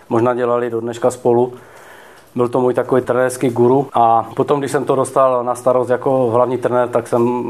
[0.10, 1.54] možná dělali do dneška spolu.
[2.36, 6.30] Byl to můj takový trenérský guru a potom, když jsem to dostal na starost jako
[6.30, 7.44] hlavní trenér, tak jsem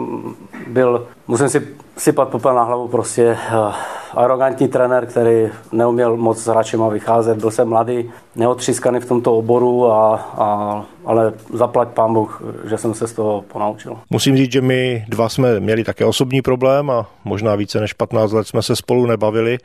[0.67, 1.67] byl, musím si
[1.97, 3.73] sypat popel na hlavu, prostě uh,
[4.13, 7.37] arrogantní trenér, který neuměl moc s hráčema vycházet.
[7.37, 12.93] Byl jsem mladý, neotřískaný v tomto oboru, a, a, ale zaplať pán Bůh, že jsem
[12.93, 13.97] se z toho ponaučil.
[14.09, 18.31] Musím říct, že my dva jsme měli také osobní problém a možná více než 15
[18.31, 19.57] let jsme se spolu nebavili.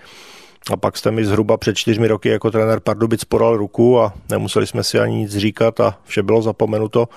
[0.70, 4.66] A pak jste mi zhruba před čtyřmi roky jako trenér Pardubic podal ruku a nemuseli
[4.66, 7.08] jsme si ani nic říkat a vše bylo zapomenuto.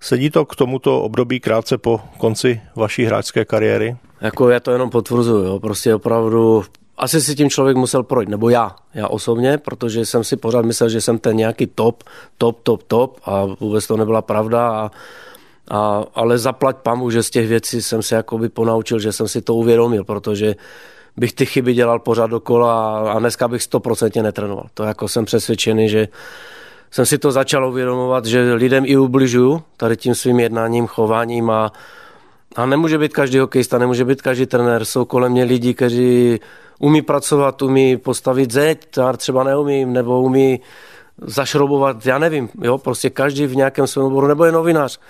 [0.00, 3.96] Sedí to k tomuto období krátce po konci vaší hráčské kariéry?
[4.20, 5.60] Jako já to jenom potvrzuju, jo.
[5.60, 6.64] prostě opravdu
[6.98, 10.88] asi si tím člověk musel projít, nebo já, já osobně, protože jsem si pořád myslel,
[10.88, 12.04] že jsem ten nějaký top,
[12.38, 14.90] top, top, top a vůbec to nebyla pravda a,
[15.70, 19.42] a ale zaplať pamu, že z těch věcí jsem se jakoby ponaučil, že jsem si
[19.42, 20.54] to uvědomil, protože
[21.18, 24.66] bych ty chyby dělal pořád dokola a dneska bych stoprocentně netrénoval.
[24.74, 26.08] To jako jsem přesvědčený, že
[26.90, 31.72] jsem si to začal uvědomovat, že lidem i ubližuju tady tím svým jednáním, chováním a,
[32.56, 34.84] a nemůže být každý hokejista, nemůže být každý trenér.
[34.84, 36.40] Jsou kolem mě lidi, kteří
[36.78, 40.60] umí pracovat, umí postavit zeď, třeba neumím, nebo umí
[41.22, 45.00] zašrobovat, já nevím, jo, prostě každý v nějakém svém oboru, nebo je novinář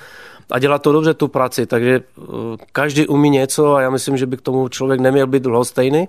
[0.50, 2.26] a dělat to dobře tu práci, takže uh,
[2.72, 6.08] každý umí něco a já myslím, že by k tomu člověk neměl být lhostejný.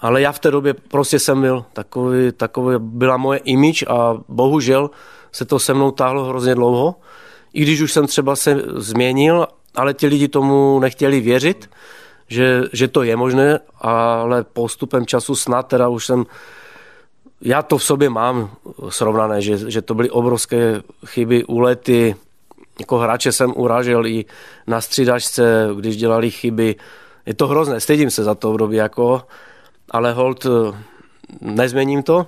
[0.00, 4.90] Ale já v té době prostě jsem byl, takový, takový byla moje image a bohužel
[5.32, 6.94] se to se mnou táhlo hrozně dlouho.
[7.52, 11.70] I když už jsem třeba se změnil, ale ti lidi tomu nechtěli věřit,
[12.28, 16.26] že, že to je možné, ale postupem času snad teda už jsem
[17.42, 18.50] já to v sobě mám
[18.88, 22.16] srovnané, že, že to byly obrovské chyby, úlety,
[22.80, 24.24] jako hráče jsem uražil i
[24.66, 26.76] na střídačce, když dělali chyby.
[27.26, 29.22] Je to hrozné, stydím se za to období, jako,
[29.90, 30.46] ale hold,
[31.40, 32.26] nezměním to,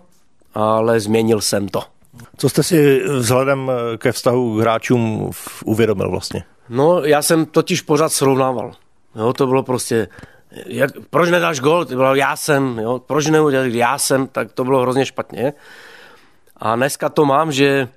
[0.55, 1.83] ale změnil jsem to.
[2.37, 5.31] Co jste si vzhledem ke vztahu k hráčům
[5.65, 6.45] uvědomil vlastně?
[6.69, 8.73] No, já jsem totiž pořád srovnával.
[9.17, 10.09] Jo, to bylo prostě,
[10.67, 11.85] jak, proč nedáš gol?
[11.85, 15.53] To bylo já jsem, jo, proč neudělal, já jsem, tak to bylo hrozně špatně.
[16.57, 17.89] A dneska to mám, že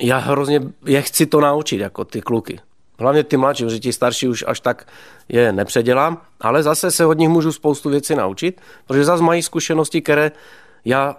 [0.00, 2.60] já hrozně je chci to naučit, jako ty kluky.
[2.98, 4.86] Hlavně ty mladší, protože ti starší už až tak
[5.28, 10.02] je nepředělám, ale zase se od nich můžu spoustu věcí naučit, protože zase mají zkušenosti,
[10.02, 10.32] které
[10.84, 11.16] já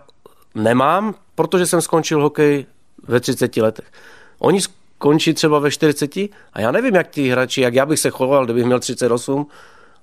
[0.56, 2.66] nemám, protože jsem skončil hokej
[3.08, 3.92] ve 30 letech.
[4.40, 6.18] Oni skončí třeba ve 40
[6.54, 9.48] a já nevím, jak ti hráči, jak já bych se choval, kdybych měl 38,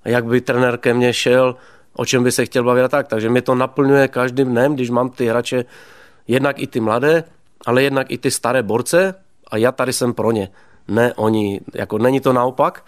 [0.04, 1.56] a jak by trenér ke mně šel,
[1.92, 3.08] o čem by se chtěl bavit a tak.
[3.08, 5.64] Takže mě to naplňuje každým dnem, když mám ty hráče,
[6.28, 7.24] jednak i ty mladé,
[7.66, 9.14] ale jednak i ty staré borce
[9.50, 10.48] a já tady jsem pro ně.
[10.88, 12.84] Ne oni, jako není to naopak.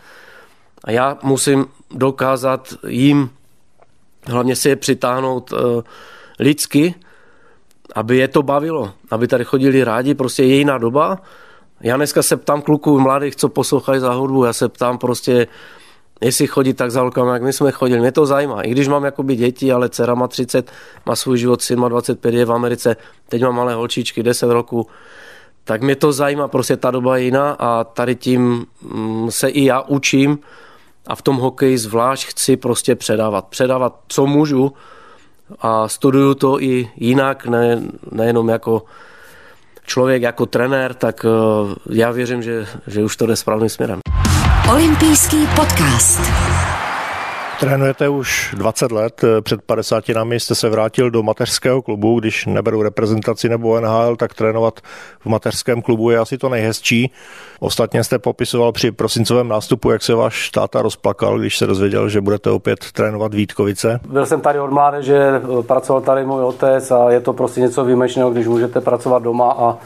[0.85, 3.31] A já musím dokázat jim
[4.27, 5.59] hlavně si je přitáhnout uh,
[6.39, 6.95] lidsky,
[7.95, 11.19] aby je to bavilo, aby tady chodili rádi, prostě je jiná doba.
[11.81, 15.47] Já dneska se ptám kluků mladých, co poslouchají za hudbu, já se ptám prostě,
[16.23, 18.01] jestli chodí tak za holkama, jak my jsme chodili.
[18.01, 18.63] Mě to zajímá.
[18.63, 20.73] I když mám jakoby děti, ale dcera má 30,
[21.07, 22.97] má svůj život, syn má 25, je v Americe,
[23.29, 24.87] teď mám malé holčičky, 10 roku,
[25.65, 29.65] tak mě to zajímá, prostě ta doba je jiná a tady tím mm, se i
[29.65, 30.39] já učím
[31.07, 33.47] a v tom hokeji zvlášť chci prostě předávat.
[33.47, 34.73] Předávat, co můžu
[35.61, 38.83] a studuju to i jinak, ne, nejenom jako
[39.87, 44.01] člověk, jako trenér, tak eh, já věřím, že, že už to jde správným směrem.
[44.71, 46.21] Olympijský podcast.
[47.61, 52.83] Trénujete už 20 let, před 50 námi jste se vrátil do mateřského klubu, když neberu
[52.83, 54.81] reprezentaci nebo NHL, tak trénovat
[55.21, 57.13] v mateřském klubu je asi to nejhezčí.
[57.61, 62.21] Ostatně jste popisoval při prosincovém nástupu, jak se váš táta rozplakal, když se dozvěděl, že
[62.21, 64.01] budete opět trénovat Vítkovice.
[64.09, 68.31] Byl jsem tady od mládeže, pracoval tady můj otec a je to prostě něco výjimečného,
[68.31, 69.77] když můžete pracovat doma a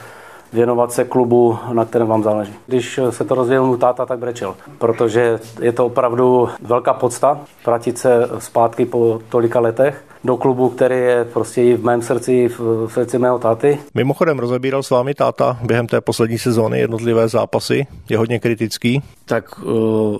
[0.52, 2.54] věnovat se klubu, na kterém vám záleží.
[2.66, 7.98] Když se to rozvěděl můj táta, tak brečel, protože je to opravdu velká podsta vrátit
[7.98, 12.48] se zpátky po tolika letech do klubu, který je prostě i v mém srdci, i
[12.48, 13.78] v srdci mého táty.
[13.94, 19.02] Mimochodem rozebíral s vámi táta během té poslední sezóny jednotlivé zápasy, je hodně kritický.
[19.24, 20.16] Tak uh,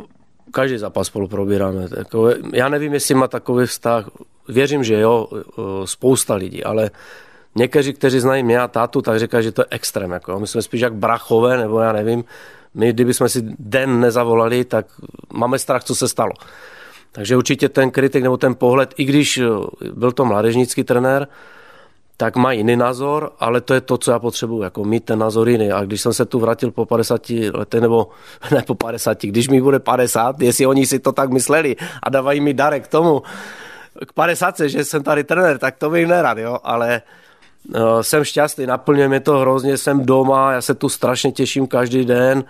[0.50, 1.88] každý zápas spolu probíráme.
[2.52, 4.10] Já nevím, jestli má takový vztah,
[4.48, 6.90] věřím, že jo, uh, spousta lidí, ale
[7.56, 10.10] Někteří, kteří znají mě a tátu, tak říkají, že to je extrém.
[10.10, 10.40] Jako.
[10.40, 12.24] My jsme spíš jak brachové, nebo já nevím.
[12.74, 14.86] My, kdyby jsme si den nezavolali, tak
[15.32, 16.32] máme strach, co se stalo.
[17.12, 19.40] Takže určitě ten kritik nebo ten pohled, i když
[19.92, 21.28] byl to mládežnický trenér,
[22.16, 25.48] tak má jiný názor, ale to je to, co já potřebuji, jako mít ten názor
[25.48, 25.72] jiný.
[25.72, 28.08] A když jsem se tu vrátil po 50 letech, nebo
[28.50, 32.40] ne po 50, když mi bude 50, jestli oni si to tak mysleli a dávají
[32.40, 33.22] mi darek k tomu,
[34.06, 37.02] k 50, že jsem tady trenér, tak to bych nerad, jo, ale
[38.00, 42.44] jsem šťastný, naplňuje mě to hrozně, jsem doma, já se tu strašně těším každý den.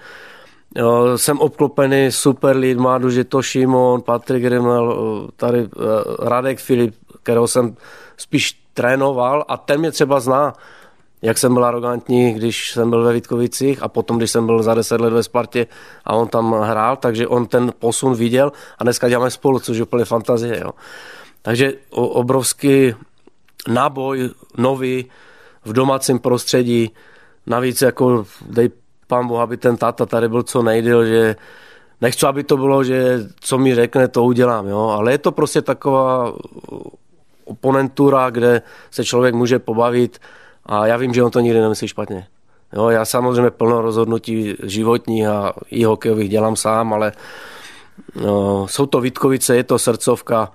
[0.76, 4.96] Eh, jsem obklopený super lidma, už je to Šimon, Patrik Rimmel,
[5.28, 5.68] eh, tady
[6.18, 7.76] Radek Filip, kterého jsem
[8.16, 10.52] spíš trénoval a ten mě třeba zná,
[11.22, 14.74] jak jsem byl arrogantní, když jsem byl ve Vítkovicích a potom, když jsem byl za
[14.74, 15.66] 10 let ve Spartě
[16.04, 19.82] a on tam hrál, takže on ten posun viděl a dneska děláme spolu, což je
[19.82, 20.60] úplně fantazie.
[20.60, 20.70] Jo.
[21.42, 22.94] Takže obrovský
[23.68, 25.06] náboj nový
[25.64, 26.90] v domácím prostředí.
[27.46, 28.70] Navíc jako dej
[29.06, 31.36] pán Boh, aby ten táta tady byl co nejdýl, že
[32.00, 34.78] nechci, aby to bylo, že co mi řekne, to udělám, jo?
[34.78, 36.32] ale je to prostě taková
[37.44, 40.18] oponentura, kde se člověk může pobavit
[40.66, 42.26] a já vím, že on to nikdy nemyslí špatně.
[42.72, 47.12] Jo, já samozřejmě plno rozhodnutí životních a i hokejových dělám sám, ale
[48.14, 50.52] no, jsou to Vítkovice, je to srdcovka,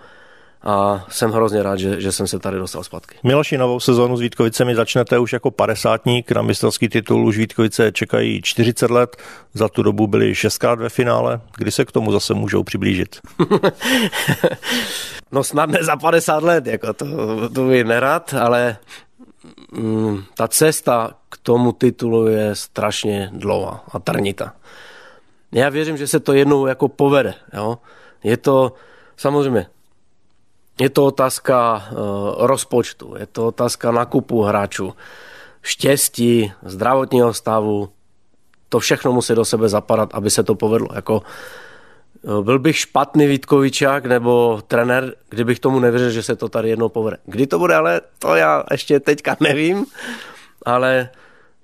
[0.64, 3.18] a jsem hrozně rád, že, že jsem se tady dostal zpátky.
[3.24, 8.42] Miloši, novou sezónu s Vítkovicemi začnete už jako padesátník, na mistrovský titul už Vítkovice čekají
[8.42, 9.18] 40 let,
[9.54, 13.20] za tu dobu byli šestkrát ve finále, kdy se k tomu zase můžou přiblížit?
[15.32, 17.06] no snad ne za 50 let, jako to,
[17.50, 18.78] to bych nerad, ale
[19.72, 24.54] mm, ta cesta k tomu titulu je strašně dlouhá a trnita.
[25.52, 27.34] Já věřím, že se to jednou jako povede.
[27.54, 27.78] Jo?
[28.24, 28.74] Je to
[29.18, 29.66] samozřejmě
[30.82, 31.96] je to otázka eh,
[32.38, 34.94] rozpočtu, je to otázka nakupu hráčů,
[35.62, 37.90] štěstí, zdravotního stavu,
[38.70, 40.88] to všechno musí do sebe zapadat, aby se to povedlo.
[40.96, 41.22] Jako,
[42.24, 46.90] eh, byl bych špatný Vítkovičák nebo trenér, kdybych tomu nevěřil, že se to tady jednou
[46.90, 47.18] povede.
[47.26, 49.86] Kdy to bude, ale to já ještě teďka nevím,
[50.66, 51.10] ale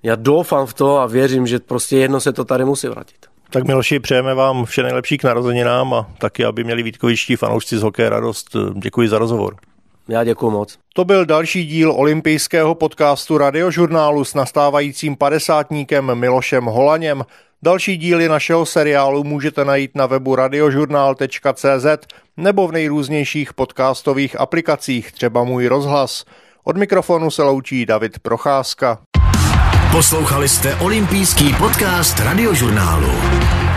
[0.02, 3.27] já doufám v to a věřím, že prostě jedno se to tady musí vrátit.
[3.50, 7.82] Tak Miloši, přejeme vám vše nejlepší k narozeninám a taky, aby měli Vítkovičtí fanoušci z
[7.82, 8.56] hokeje radost.
[8.74, 9.56] Děkuji za rozhovor.
[10.08, 10.78] Já děkuji moc.
[10.94, 17.24] To byl další díl olympijského podcastu radiožurnálu s nastávajícím padesátníkem Milošem Holaněm.
[17.62, 21.86] Další díly našeho seriálu můžete najít na webu radiožurnál.cz
[22.36, 26.24] nebo v nejrůznějších podcastových aplikacích, třeba Můj rozhlas.
[26.64, 28.98] Od mikrofonu se loučí David Procházka.
[29.92, 33.67] Poslouchali jste olympijský podcast radiožurnálu.